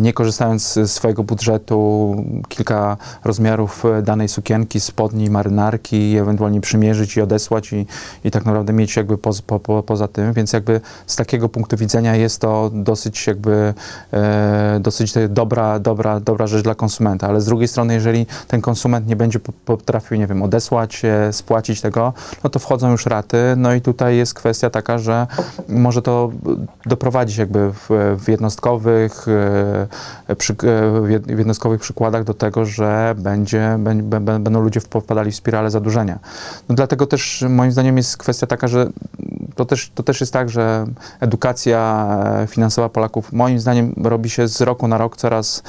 nie 0.00 0.12
korzystając 0.12 0.72
z 0.72 0.90
swojego 0.90 1.24
budżetu, 1.24 2.16
kilka 2.48 2.96
rozmiarów 3.24 3.84
danej 4.02 4.28
sukienki, 4.28 4.80
spodni, 4.80 5.30
marynarki, 5.30 6.16
ewentualnie 6.16 6.60
przymierzyć 6.60 7.16
i 7.16 7.20
odesłać 7.20 7.72
i, 7.72 7.86
i 8.24 8.30
tak 8.30 8.44
naprawdę 8.44 8.72
mieć 8.72 8.96
jakby 8.96 9.18
po, 9.18 9.30
po, 9.58 9.82
poza 9.82 10.08
tym, 10.08 10.32
więc 10.32 10.52
jakby 10.52 10.80
z 11.06 11.16
takiego 11.16 11.48
punktu 11.48 11.76
widzenia 11.76 12.16
jest 12.16 12.40
to 12.40 12.70
dosyć 12.74 13.26
jakby 13.26 13.74
dosyć 14.80 15.14
dobra, 15.28 15.78
dobra, 15.78 16.20
dobra 16.20 16.46
rzecz 16.46 16.62
dla 16.62 16.74
konsumenta, 16.74 17.28
ale 17.28 17.40
z 17.40 17.44
drugiej 17.44 17.68
strony, 17.68 17.94
jeżeli 17.94 18.26
ten 18.48 18.60
konsument 18.60 19.06
nie 19.06 19.16
będzie 19.16 19.40
po- 19.40 19.52
potrafił, 19.52 20.16
nie 20.16 20.26
wiem, 20.26 20.42
odesłać, 20.42 21.02
spłacić 21.32 21.80
tego, 21.80 22.12
no 22.44 22.50
to 22.50 22.58
wchodzą 22.58 22.90
już 22.90 23.06
raty, 23.06 23.38
no 23.56 23.65
i 23.74 23.80
tutaj 23.80 24.16
jest 24.16 24.34
kwestia 24.34 24.70
taka, 24.70 24.98
że 24.98 25.26
może 25.68 26.02
to 26.02 26.30
doprowadzić 26.86 27.36
jakby 27.36 27.72
w, 27.72 28.16
w 28.18 28.28
jednostkowych, 28.28 29.26
e, 30.28 30.36
przy, 30.36 30.52
e, 30.52 30.56
w 31.00 31.08
jed- 31.08 31.34
w 31.34 31.38
jednostkowych 31.38 31.80
przykładach 31.80 32.24
do 32.24 32.34
tego, 32.34 32.64
że 32.64 33.14
będzie, 33.18 33.58
bę- 33.78 34.02
bę- 34.02 34.24
bę- 34.24 34.40
będą 34.40 34.60
ludzie 34.60 34.80
wpadali 34.80 35.32
w 35.32 35.36
spiralę 35.36 35.70
zadłużenia. 35.70 36.18
No 36.68 36.74
dlatego 36.74 37.06
też 37.06 37.44
moim 37.48 37.72
zdaniem 37.72 37.96
jest 37.96 38.16
kwestia 38.16 38.46
taka, 38.46 38.68
że 38.68 38.88
to 39.54 39.64
też, 39.64 39.90
to 39.94 40.02
też 40.02 40.20
jest 40.20 40.32
tak, 40.32 40.50
że 40.50 40.86
edukacja 41.20 42.08
e, 42.42 42.46
finansowa 42.46 42.88
Polaków 42.88 43.32
moim 43.32 43.60
zdaniem 43.60 43.94
robi 44.04 44.30
się 44.30 44.48
z 44.48 44.60
roku 44.60 44.88
na 44.88 44.98
rok 44.98 45.16
coraz, 45.16 45.62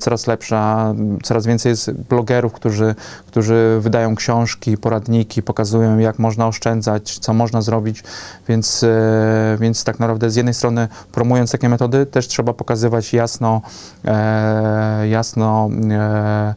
coraz 0.00 0.26
lepsza. 0.26 0.94
Coraz 1.22 1.46
więcej 1.46 1.70
jest 1.70 1.92
blogerów, 1.92 2.52
którzy, 2.52 2.94
którzy 3.26 3.78
wydają 3.80 4.14
książki, 4.14 4.76
poradniki, 4.78 5.42
pokazują 5.42 5.98
jak 5.98 6.18
można 6.18 6.46
oszczędzać, 6.46 7.18
co 7.30 7.34
można 7.34 7.62
zrobić, 7.62 8.02
więc, 8.48 8.82
e, 8.82 9.56
więc 9.60 9.84
tak 9.84 9.98
naprawdę 9.98 10.30
z 10.30 10.36
jednej 10.36 10.54
strony 10.54 10.88
promując 11.12 11.52
takie 11.52 11.68
metody 11.68 12.06
też 12.06 12.28
trzeba 12.28 12.52
pokazywać 12.52 13.12
jasno, 13.12 13.60
e, 14.04 15.08
jasno 15.08 15.70
e, 15.90 16.54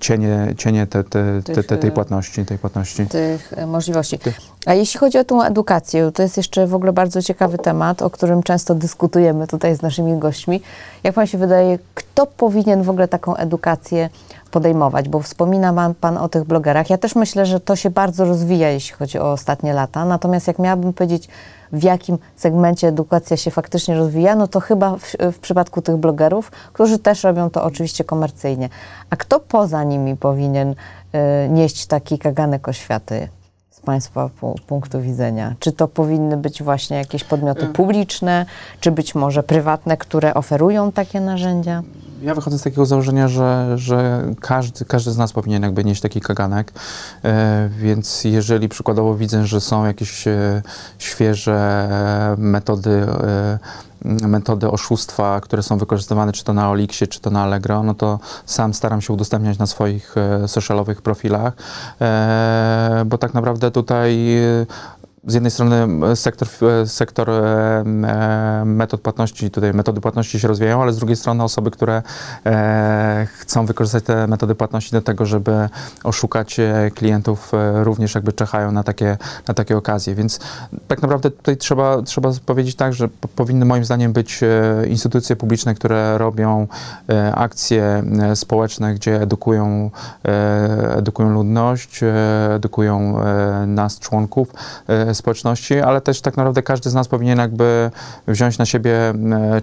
cienie, 0.00 0.54
cienie 0.56 0.86
te, 0.86 1.04
te, 1.04 1.42
te, 1.44 1.54
te, 1.54 1.62
tej 1.62 1.78
Tych, 1.78 1.94
płatności, 1.94 2.44
tej 2.44 2.58
płatności. 2.58 3.06
tych 3.06 3.52
możliwości. 3.66 4.18
Tych. 4.18 4.38
A 4.66 4.74
jeśli 4.74 5.00
chodzi 5.00 5.18
o 5.18 5.24
tą 5.24 5.42
edukację, 5.42 6.12
to 6.12 6.22
jest 6.22 6.36
jeszcze 6.36 6.66
w 6.66 6.74
ogóle 6.74 6.92
bardzo 6.92 7.22
ciekawy 7.22 7.58
temat, 7.58 8.02
o 8.02 8.10
którym 8.10 8.42
często 8.42 8.74
dyskutujemy 8.74 9.46
tutaj 9.46 9.76
z 9.76 9.82
naszymi 9.82 10.18
gośćmi. 10.18 10.62
Jak 11.04 11.14
Pan 11.14 11.26
się 11.26 11.38
wydaje, 11.38 11.78
kto 11.94 12.26
powinien 12.26 12.82
w 12.82 12.90
ogóle 12.90 13.08
taką 13.08 13.36
edukację 13.36 14.08
podejmować? 14.50 15.08
Bo 15.08 15.20
wspomina 15.20 15.72
pan, 15.72 15.94
pan 15.94 16.18
o 16.18 16.28
tych 16.28 16.44
blogerach. 16.44 16.90
Ja 16.90 16.98
też 16.98 17.14
myślę, 17.14 17.46
że 17.46 17.60
to 17.60 17.76
się 17.76 17.90
bardzo 17.90 18.24
rozwija, 18.24 18.70
jeśli 18.70 18.96
chodzi 18.96 19.18
o 19.18 19.32
ostatnie 19.32 19.72
lata. 19.72 20.04
Natomiast 20.04 20.46
jak 20.46 20.58
miałabym 20.58 20.92
powiedzieć, 20.92 21.28
w 21.72 21.82
jakim 21.82 22.18
segmencie 22.36 22.88
edukacja 22.88 23.36
się 23.36 23.50
faktycznie 23.50 23.96
rozwija, 23.96 24.34
no 24.36 24.48
to 24.48 24.60
chyba 24.60 24.96
w, 24.96 25.16
w 25.32 25.38
przypadku 25.38 25.82
tych 25.82 25.96
blogerów, 25.96 26.50
którzy 26.72 26.98
też 26.98 27.24
robią 27.24 27.50
to 27.50 27.64
oczywiście 27.64 28.04
komercyjnie. 28.04 28.68
A 29.10 29.16
kto 29.16 29.40
poza 29.40 29.84
nimi 29.84 30.16
powinien 30.16 30.70
y, 30.70 31.48
nieść 31.48 31.86
taki 31.86 32.18
kaganek 32.18 32.68
oświaty? 32.68 33.28
z 33.70 33.80
Państwa 33.80 34.30
pu- 34.40 34.60
punktu 34.66 35.00
widzenia? 35.00 35.54
Czy 35.58 35.72
to 35.72 35.88
powinny 35.88 36.36
być 36.36 36.62
właśnie 36.62 36.96
jakieś 36.96 37.24
podmioty 37.24 37.66
publiczne, 37.66 38.46
czy 38.80 38.90
być 38.90 39.14
może 39.14 39.42
prywatne, 39.42 39.96
które 39.96 40.34
oferują 40.34 40.92
takie 40.92 41.20
narzędzia? 41.20 41.82
Ja 42.22 42.34
wychodzę 42.34 42.58
z 42.58 42.62
takiego 42.62 42.86
założenia, 42.86 43.28
że, 43.28 43.72
że 43.78 44.24
każdy, 44.40 44.84
każdy 44.84 45.10
z 45.10 45.18
nas 45.18 45.32
powinien 45.32 45.62
jakby 45.62 45.84
nieść 45.84 46.00
taki 46.00 46.20
kaganek, 46.20 46.72
e, 47.24 47.68
więc 47.78 48.24
jeżeli 48.24 48.68
przykładowo 48.68 49.16
widzę, 49.16 49.46
że 49.46 49.60
są 49.60 49.84
jakieś 49.84 50.26
e, 50.26 50.62
świeże 50.98 51.88
metody, 52.38 52.90
e, 52.90 53.58
metody 54.04 54.70
oszustwa, 54.70 55.40
które 55.40 55.62
są 55.62 55.78
wykorzystywane 55.78 56.32
czy 56.32 56.44
to 56.44 56.52
na 56.52 56.70
Olixie, 56.70 57.06
czy 57.06 57.20
to 57.20 57.30
na 57.30 57.42
Allegro, 57.42 57.82
no 57.82 57.94
to 57.94 58.18
sam 58.46 58.74
staram 58.74 59.00
się 59.00 59.12
udostępniać 59.12 59.58
na 59.58 59.66
swoich 59.66 60.14
e, 60.16 60.48
socialowych 60.48 61.02
profilach, 61.02 61.52
e, 62.00 63.02
bo 63.06 63.18
tak 63.18 63.34
naprawdę 63.34 63.70
tutaj 63.70 64.36
z 65.26 65.34
jednej 65.34 65.50
strony 65.50 65.86
sektor, 66.16 66.48
sektor 66.86 67.30
e, 67.30 67.34
e, 67.34 68.64
metod 68.64 69.00
płatności, 69.00 69.50
tutaj 69.50 69.74
metody 69.74 70.00
płatności 70.00 70.40
się 70.40 70.48
rozwijają, 70.48 70.82
ale 70.82 70.92
z 70.92 70.98
drugiej 70.98 71.16
strony 71.16 71.44
osoby, 71.44 71.70
które 71.70 72.02
e, 72.46 73.26
chcą 73.38 73.66
wykorzystać 73.66 74.04
te 74.04 74.26
metody 74.26 74.54
płatności 74.54 74.92
do 74.92 75.02
tego, 75.02 75.26
żeby 75.26 75.68
oszukać 76.04 76.56
klientów, 76.94 77.52
również 77.74 78.14
jakby 78.14 78.32
czechają 78.32 78.72
na 78.72 78.82
takie, 78.82 79.18
na 79.48 79.54
takie 79.54 79.76
okazje. 79.76 80.14
Więc 80.14 80.40
tak 80.88 81.02
naprawdę 81.02 81.30
tutaj 81.30 81.56
trzeba, 81.56 82.02
trzeba 82.02 82.30
powiedzieć 82.46 82.74
tak, 82.74 82.92
że 82.92 83.08
po, 83.08 83.28
powinny 83.28 83.64
moim 83.64 83.84
zdaniem 83.84 84.12
być 84.12 84.40
instytucje 84.88 85.36
publiczne, 85.36 85.74
które 85.74 86.18
robią 86.18 86.66
akcje 87.34 88.02
społeczne, 88.34 88.94
gdzie 88.94 89.22
edukują, 89.22 89.90
edukują 90.96 91.30
ludność, 91.30 92.00
edukują 92.54 93.20
nas, 93.66 93.98
członków 93.98 94.52
społeczności, 95.14 95.80
ale 95.80 96.00
też 96.00 96.20
tak 96.20 96.36
naprawdę 96.36 96.62
każdy 96.62 96.90
z 96.90 96.94
nas 96.94 97.08
powinien 97.08 97.38
jakby 97.38 97.90
wziąć 98.28 98.58
na 98.58 98.66
siebie 98.66 98.94
e, 98.94 99.14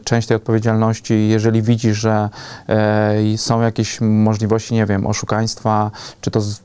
część 0.03 0.27
tej 0.27 0.37
odpowiedzialności, 0.37 1.27
jeżeli 1.29 1.61
widzi, 1.61 1.93
że 1.93 2.29
e, 2.67 3.37
są 3.37 3.61
jakieś 3.61 4.01
możliwości, 4.01 4.73
nie 4.73 4.85
wiem, 4.85 5.07
oszukaństwa, 5.07 5.91
czy 6.21 6.31
to 6.31 6.41
z, 6.41 6.59
e, 6.59 6.63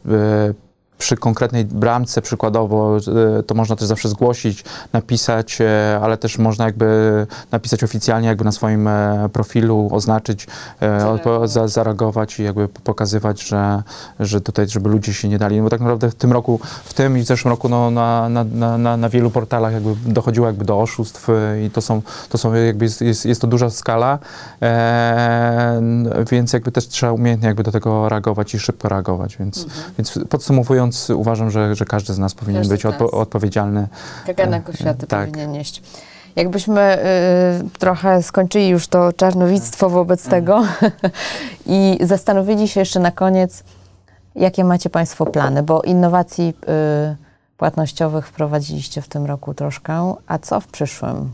przy 1.03 1.17
konkretnej 1.17 1.65
bramce 1.65 2.23
przykładowo, 2.23 2.97
e, 3.39 3.43
to 3.43 3.55
można 3.55 3.77
też 3.77 3.89
zawsze 3.89 4.09
zgłosić, 4.09 4.65
napisać, 4.93 5.61
e, 5.61 6.01
ale 6.03 6.17
też 6.17 6.39
można 6.39 6.65
jakby 6.65 7.27
napisać 7.51 7.85
oficjalnie 7.85 8.29
jakby 8.29 8.45
na 8.45 8.53
swoim 8.53 8.89
e, 8.89 9.29
profilu, 9.33 9.89
oznaczyć, 9.93 10.47
zareagować 11.67 12.41
i 12.41 12.43
jakby 12.43 12.69
pokazywać, 12.69 13.43
że, 13.43 13.83
że 14.21 14.41
tutaj, 14.41 14.69
żeby 14.69 14.89
ludzie 14.89 15.15
się 15.15 15.29
nie 15.29 15.39
dali. 15.39 15.57
No 15.57 15.63
bo 15.63 15.71
tak 15.71 15.81
naprawdę 15.81 16.11
w 16.11 16.15
tym 16.15 16.33
roku, 16.33 16.61
w 16.85 16.95
tym 16.95 17.19
i 17.19 17.23
w 17.23 17.27
zeszłym 17.27 17.53
roku 17.53 17.69
no, 17.69 17.91
na, 17.91 18.29
na, 18.29 18.45
na, 18.79 18.97
na, 18.97 19.09
wielu 19.09 19.31
portalach 19.31 19.73
jakby 19.73 19.95
dochodziło 20.07 20.47
jakby 20.47 20.65
do 20.65 20.81
oszustw 20.81 21.29
i 21.67 21.71
to 21.71 21.81
są, 21.81 22.03
to 22.29 22.39
są 22.39 22.55
jakby 22.55 22.85
jest, 22.85 23.01
jest, 23.01 23.27
jest 23.27 23.41
to 23.41 23.47
duża 23.47 23.71
skala, 23.71 24.19
e, 24.63 25.83
więc 26.31 26.53
jakby 26.53 26.73
też 26.73 26.89
trzeba 26.89 27.13
umiejętnie 27.13 27.47
jakby 27.47 27.63
do 27.63 27.73
tego 27.73 28.09
reagować 28.09 28.55
i 28.55 28.59
szybko 28.59 28.89
reagować, 28.89 29.37
więc, 29.37 29.67
więc 29.99 30.19
podsumowując 30.29 30.92
mówiąc, 30.93 31.11
uważam, 31.11 31.51
że, 31.51 31.75
że 31.75 31.85
każdy 31.85 32.15
z 32.15 32.19
nas 32.19 32.35
powinien 32.35 32.61
Każdy 32.61 32.75
być 32.75 32.85
odpo- 32.85 33.15
odpowiedzialny. 33.15 33.89
Kaganek 34.27 34.69
E, 34.69 34.73
oświaty 34.73 35.07
tak. 35.07 35.29
powinien 35.29 35.53
nieść. 35.53 35.83
Jakbyśmy 36.37 36.99
y, 37.75 37.79
trochę 37.79 38.23
skończyli 38.23 38.69
już 38.69 38.89
to 38.89 39.13
czarnowictwo 39.13 39.91
wobec 39.91 40.29
tego 40.29 40.65
i 41.67 41.99
zastanowili 42.01 42.69
się 42.69 42.81
jeszcze 42.81 43.01
na 43.01 43.11
koniec, 43.11 43.65
jakie 44.35 44.65
macie 44.65 44.91
Państwo 44.91 45.27
plany, 45.27 45.63
bo 45.63 45.83
innowacji 45.83 46.49
y, 46.49 47.17
płatnościowych 47.57 48.27
wprowadziliście 48.27 49.03
w 49.03 49.09
tym 49.09 49.27
roku 49.27 49.55
troszkę, 49.55 50.15
a 50.27 50.39
co 50.39 50.61
w 50.61 50.67
przyszłym? 50.67 51.33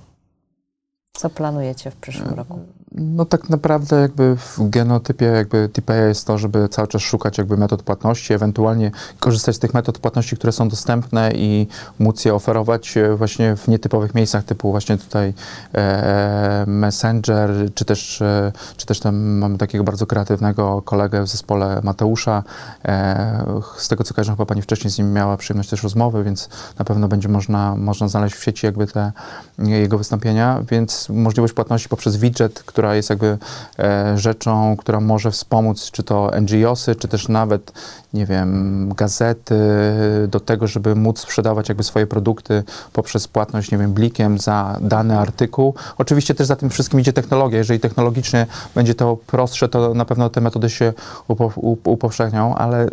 Co 1.12 1.30
planujecie 1.30 1.90
w 1.90 1.96
przyszłym 1.96 2.34
roku? 2.34 2.58
No 2.98 3.24
tak 3.24 3.48
naprawdę 3.48 4.00
jakby 4.00 4.36
w 4.36 4.58
genotypie 4.70 5.26
jakby 5.26 5.68
TPA 5.68 5.96
jest 5.96 6.26
to, 6.26 6.38
żeby 6.38 6.68
cały 6.68 6.88
czas 6.88 7.02
szukać 7.02 7.38
jakby 7.38 7.56
metod 7.56 7.82
płatności, 7.82 8.32
ewentualnie 8.34 8.90
korzystać 9.20 9.56
z 9.56 9.58
tych 9.58 9.74
metod 9.74 9.98
płatności, 9.98 10.36
które 10.36 10.52
są 10.52 10.68
dostępne 10.68 11.32
i 11.34 11.66
móc 11.98 12.24
je 12.24 12.34
oferować 12.34 12.96
e, 12.96 13.16
właśnie 13.16 13.56
w 13.56 13.68
nietypowych 13.68 14.14
miejscach, 14.14 14.44
typu 14.44 14.70
właśnie 14.70 14.98
tutaj 14.98 15.34
e, 15.74 16.64
Messenger, 16.66 17.50
czy 17.74 17.84
też, 17.84 18.22
e, 18.22 18.52
czy 18.76 18.86
też 18.86 19.00
tam 19.00 19.16
mamy 19.16 19.58
takiego 19.58 19.84
bardzo 19.84 20.06
kreatywnego 20.06 20.82
kolegę 20.82 21.22
w 21.22 21.28
zespole 21.28 21.80
Mateusza. 21.82 22.42
E, 22.84 23.44
z 23.76 23.88
tego 23.88 24.04
co 24.04 24.14
kojarzę, 24.14 24.32
chyba 24.32 24.46
pani 24.46 24.62
wcześniej 24.62 24.90
z 24.90 24.98
nim 24.98 25.12
miała 25.12 25.36
przyjemność 25.36 25.70
też 25.70 25.82
rozmowy, 25.82 26.24
więc 26.24 26.48
na 26.78 26.84
pewno 26.84 27.08
będzie 27.08 27.28
można, 27.28 27.76
można 27.76 28.08
znaleźć 28.08 28.36
w 28.36 28.44
sieci 28.44 28.66
jakby 28.66 28.86
te 28.86 29.12
jego 29.58 29.98
wystąpienia, 29.98 30.62
więc 30.70 31.08
możliwość 31.08 31.54
płatności 31.54 31.88
poprzez 31.88 32.16
widget, 32.16 32.62
która 32.62 32.87
jest 32.94 33.10
jakby 33.10 33.38
e, 33.78 34.18
rzeczą, 34.18 34.76
która 34.76 35.00
może 35.00 35.30
wspomóc 35.30 35.90
czy 35.90 36.02
to 36.02 36.30
NGOsy, 36.40 36.94
czy 36.94 37.08
też 37.08 37.28
nawet, 37.28 37.72
nie 38.14 38.26
wiem, 38.26 38.92
gazety 38.96 39.54
do 40.28 40.40
tego, 40.40 40.66
żeby 40.66 40.94
móc 40.94 41.20
sprzedawać 41.20 41.68
jakby 41.68 41.84
swoje 41.84 42.06
produkty 42.06 42.62
poprzez 42.92 43.28
płatność, 43.28 43.70
nie 43.70 43.78
wiem, 43.78 43.92
blikiem 43.92 44.38
za 44.38 44.78
dany 44.80 45.18
artykuł. 45.18 45.74
Oczywiście 45.98 46.34
też 46.34 46.46
za 46.46 46.56
tym 46.56 46.70
wszystkim 46.70 47.00
idzie 47.00 47.12
technologia. 47.12 47.58
Jeżeli 47.58 47.80
technologicznie 47.80 48.46
będzie 48.74 48.94
to 48.94 49.16
prostsze, 49.26 49.68
to 49.68 49.94
na 49.94 50.04
pewno 50.04 50.30
te 50.30 50.40
metody 50.40 50.70
się 50.70 50.92
upo, 51.28 51.52
up, 51.56 51.90
upowszechnią, 51.90 52.54
ale, 52.54 52.88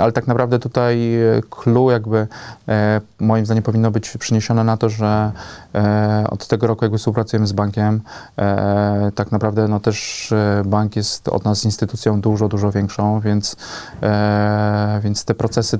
ale 0.00 0.12
tak 0.12 0.26
naprawdę 0.26 0.58
tutaj 0.58 1.14
e, 1.14 1.40
clue 1.50 1.90
jakby 1.90 2.26
e, 2.68 3.00
moim 3.20 3.46
zdaniem 3.46 3.62
powinno 3.62 3.90
być 3.90 4.16
przyniesione 4.18 4.64
na 4.64 4.76
to, 4.76 4.88
że 4.88 5.32
e, 5.74 6.26
od 6.30 6.46
tego 6.46 6.66
roku 6.66 6.84
jakby 6.84 6.98
współpracujemy 6.98 7.46
z 7.46 7.52
bankiem. 7.52 8.00
E, 8.38 9.12
tak 9.14 9.25
naprawdę 9.32 9.68
no 9.68 9.80
też 9.80 10.32
e, 10.32 10.62
bank 10.66 10.96
jest 10.96 11.28
od 11.28 11.44
nas 11.44 11.64
instytucją 11.64 12.20
dużo, 12.20 12.48
dużo 12.48 12.72
większą, 12.72 13.20
więc, 13.20 13.56
e, 14.02 15.00
więc 15.04 15.24
te 15.24 15.34
procesy 15.34 15.78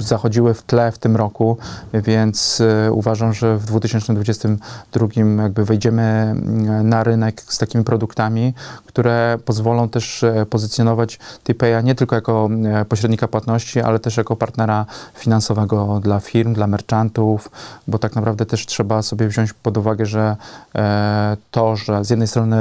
zachodziły 0.00 0.54
w 0.54 0.62
tle 0.62 0.92
w 0.92 0.98
tym 0.98 1.16
roku, 1.16 1.56
więc 1.92 2.60
e, 2.60 2.92
uważam, 2.92 3.32
że 3.32 3.58
w 3.58 3.64
2022 3.64 5.06
jakby 5.42 5.64
wejdziemy 5.64 6.02
mm, 6.02 6.88
na 6.88 7.04
rynek 7.04 7.42
z 7.48 7.58
takimi 7.58 7.84
produktami, 7.84 8.54
które 8.86 9.38
pozwolą 9.44 9.88
też 9.88 10.22
e, 10.22 10.46
pozycjonować 10.46 11.18
TPA 11.44 11.80
nie 11.80 11.94
tylko 11.94 12.14
jako 12.14 12.48
pośrednika 12.88 13.28
płatności, 13.28 13.80
ale 13.80 13.98
też 13.98 14.16
jako 14.16 14.36
partnera 14.36 14.86
finansowego 15.14 16.00
dla 16.02 16.20
firm, 16.20 16.54
dla 16.54 16.66
merchantów, 16.66 17.50
bo 17.88 17.98
tak 17.98 18.14
naprawdę 18.14 18.46
też 18.46 18.66
trzeba 18.66 19.02
sobie 19.02 19.28
wziąć 19.28 19.52
pod 19.52 19.76
uwagę, 19.76 20.06
że 20.06 20.36
e, 20.74 21.36
to, 21.50 21.76
że 21.76 22.04
z 22.04 22.10
jednej 22.10 22.28
strony 22.28 22.56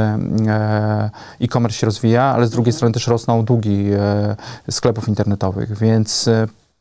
e, 0.47 1.09
e-commerce 1.41 1.77
się 1.77 1.85
rozwija, 1.85 2.23
ale 2.23 2.47
z 2.47 2.51
drugiej 2.51 2.73
strony 2.73 2.93
też 2.93 3.07
rosną 3.07 3.45
długi 3.45 3.91
e, 3.93 4.35
sklepów 4.71 5.07
internetowych, 5.07 5.77
więc 5.77 6.29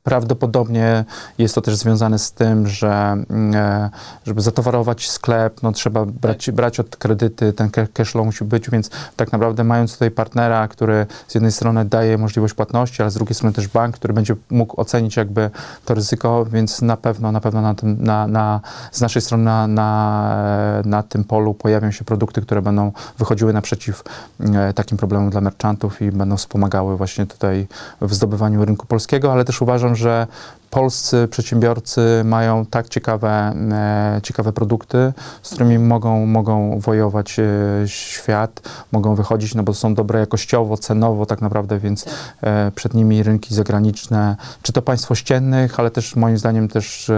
Prawdopodobnie 0.02 1.04
jest 1.38 1.54
to 1.54 1.60
też 1.60 1.76
związane 1.76 2.18
z 2.18 2.32
tym, 2.32 2.66
że 2.66 2.88
mm, 3.30 3.54
e, 3.54 3.90
żeby 4.24 4.40
zatowarować 4.40 5.10
sklep, 5.10 5.62
no 5.62 5.72
trzeba 5.72 6.06
brać, 6.06 6.50
brać 6.50 6.80
od 6.80 6.96
kredyty, 6.96 7.52
ten 7.52 7.70
ca- 7.70 7.86
cash 7.92 8.10
flow 8.10 8.26
musi 8.26 8.44
być, 8.44 8.70
więc 8.70 8.90
tak 9.16 9.32
naprawdę 9.32 9.64
mając 9.64 9.92
tutaj 9.92 10.10
partnera, 10.10 10.68
który 10.68 11.06
z 11.28 11.34
jednej 11.34 11.52
strony 11.52 11.84
daje 11.84 12.18
możliwość 12.18 12.54
płatności, 12.54 13.02
ale 13.02 13.10
z 13.10 13.14
drugiej 13.14 13.34
strony 13.34 13.52
też 13.52 13.68
bank, 13.68 13.96
który 13.96 14.14
będzie 14.14 14.36
mógł 14.50 14.80
ocenić 14.80 15.16
jakby 15.16 15.50
to 15.84 15.94
ryzyko, 15.94 16.44
więc 16.44 16.82
na 16.82 16.96
pewno, 16.96 17.32
na 17.32 17.40
pewno 17.40 17.62
na 17.62 17.74
tym, 17.74 18.04
na, 18.04 18.26
na, 18.26 18.60
z 18.92 19.00
naszej 19.00 19.22
strony 19.22 19.44
na, 19.44 19.66
na, 19.66 20.82
na 20.84 21.02
tym 21.02 21.24
polu 21.24 21.54
pojawią 21.54 21.90
się 21.90 22.04
produkty, 22.04 22.42
które 22.42 22.62
będą 22.62 22.92
wychodziły 23.18 23.52
naprzeciw 23.52 24.04
e, 24.40 24.72
takim 24.72 24.98
problemom 24.98 25.30
dla 25.30 25.40
merchantów 25.40 26.02
i 26.02 26.12
będą 26.12 26.36
wspomagały 26.36 26.96
właśnie 26.96 27.26
tutaj 27.26 27.66
w 28.00 28.14
zdobywaniu 28.14 28.64
rynku 28.64 28.86
polskiego, 28.86 29.32
ale 29.32 29.44
też 29.44 29.62
uważam, 29.62 29.91
że 29.94 30.26
polscy 30.72 31.28
przedsiębiorcy 31.30 32.00
mają 32.24 32.66
tak 32.66 32.88
ciekawe, 32.88 33.54
e, 33.72 34.20
ciekawe 34.22 34.52
produkty, 34.52 35.12
z 35.42 35.50
którymi 35.50 35.78
mogą, 35.78 36.26
mogą 36.26 36.80
wojować 36.80 37.38
e, 37.38 37.44
świat, 37.86 38.60
mogą 38.92 39.14
wychodzić, 39.14 39.54
no 39.54 39.62
bo 39.62 39.74
są 39.74 39.94
dobre 39.94 40.20
jakościowo, 40.20 40.76
cenowo 40.76 41.26
tak 41.26 41.40
naprawdę, 41.40 41.78
więc 41.78 42.04
e, 42.42 42.70
przed 42.70 42.94
nimi 42.94 43.22
rynki 43.22 43.54
zagraniczne, 43.54 44.36
czy 44.62 44.72
to 44.72 44.82
państw 44.82 45.10
ościennych, 45.10 45.80
ale 45.80 45.90
też 45.90 46.16
moim 46.16 46.38
zdaniem 46.38 46.68
też 46.68 47.10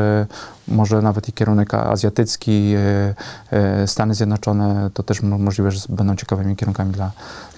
może 0.69 1.03
nawet 1.03 1.29
i 1.29 1.33
kierunek 1.33 1.75
azjatycki, 1.75 2.75
Stany 3.87 4.15
Zjednoczone, 4.15 4.91
to 4.95 5.03
też 5.03 5.23
mo- 5.23 5.39
możliwe, 5.39 5.71
że 5.71 5.81
będą 5.89 6.17
ciekawymi 6.17 6.57
kierunkami 6.57 6.93
dla, 6.93 7.11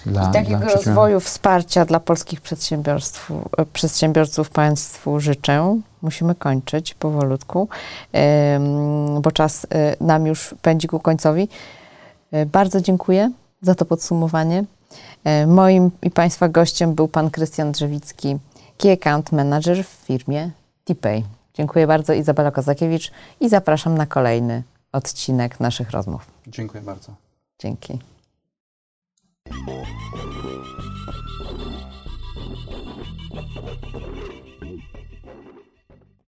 dla, 0.07 0.31
I 0.31 0.33
takiego 0.33 0.65
rozwoju 0.65 1.21
wsparcia 1.21 1.85
dla 1.85 2.01
polskich 2.01 2.41
przedsiębiorstw, 2.41 3.33
przedsiębiorców 3.73 4.51
Państwu 4.51 5.21
życzę. 5.21 5.81
Musimy 6.03 6.35
kończyć 6.35 6.95
powolutku, 6.95 7.69
bo 9.21 9.33
czas 9.33 9.67
e, 9.71 9.97
nam 10.01 10.27
już 10.27 10.55
pędzi 10.63 10.89
ku 10.89 11.01
końcowi. 11.01 11.49
E, 12.33 12.47
Bardzo 12.47 12.81
dziękuję 12.81 13.33
za 13.63 13.75
to 13.75 13.85
podsumowanie. 13.85 14.65
E, 15.25 15.47
Moim 15.47 15.91
i 16.03 16.11
Państwa 16.11 16.49
gościem 16.49 16.95
był 16.95 17.09
Pan 17.09 17.31
Krystian 17.31 17.73
Drzewicki, 17.73 18.37
Key 18.79 18.93
Account 18.93 19.33
Manager 19.33 19.85
w 19.85 19.89
firmie 19.89 20.51
TPay. 20.85 21.25
Dziękuję 21.55 21.87
bardzo 21.87 22.13
Izabela 22.13 22.51
Kozakiewicz 22.51 23.13
i 23.41 23.49
zapraszam 23.49 23.99
na 23.99 24.07
kolejny 24.07 24.63
odcinek 24.93 25.61
naszych 25.61 25.91
rozmów. 25.91 26.27
Dziękuję 26.47 26.83
bardzo. 26.83 27.13
Dzięki. 27.59 27.99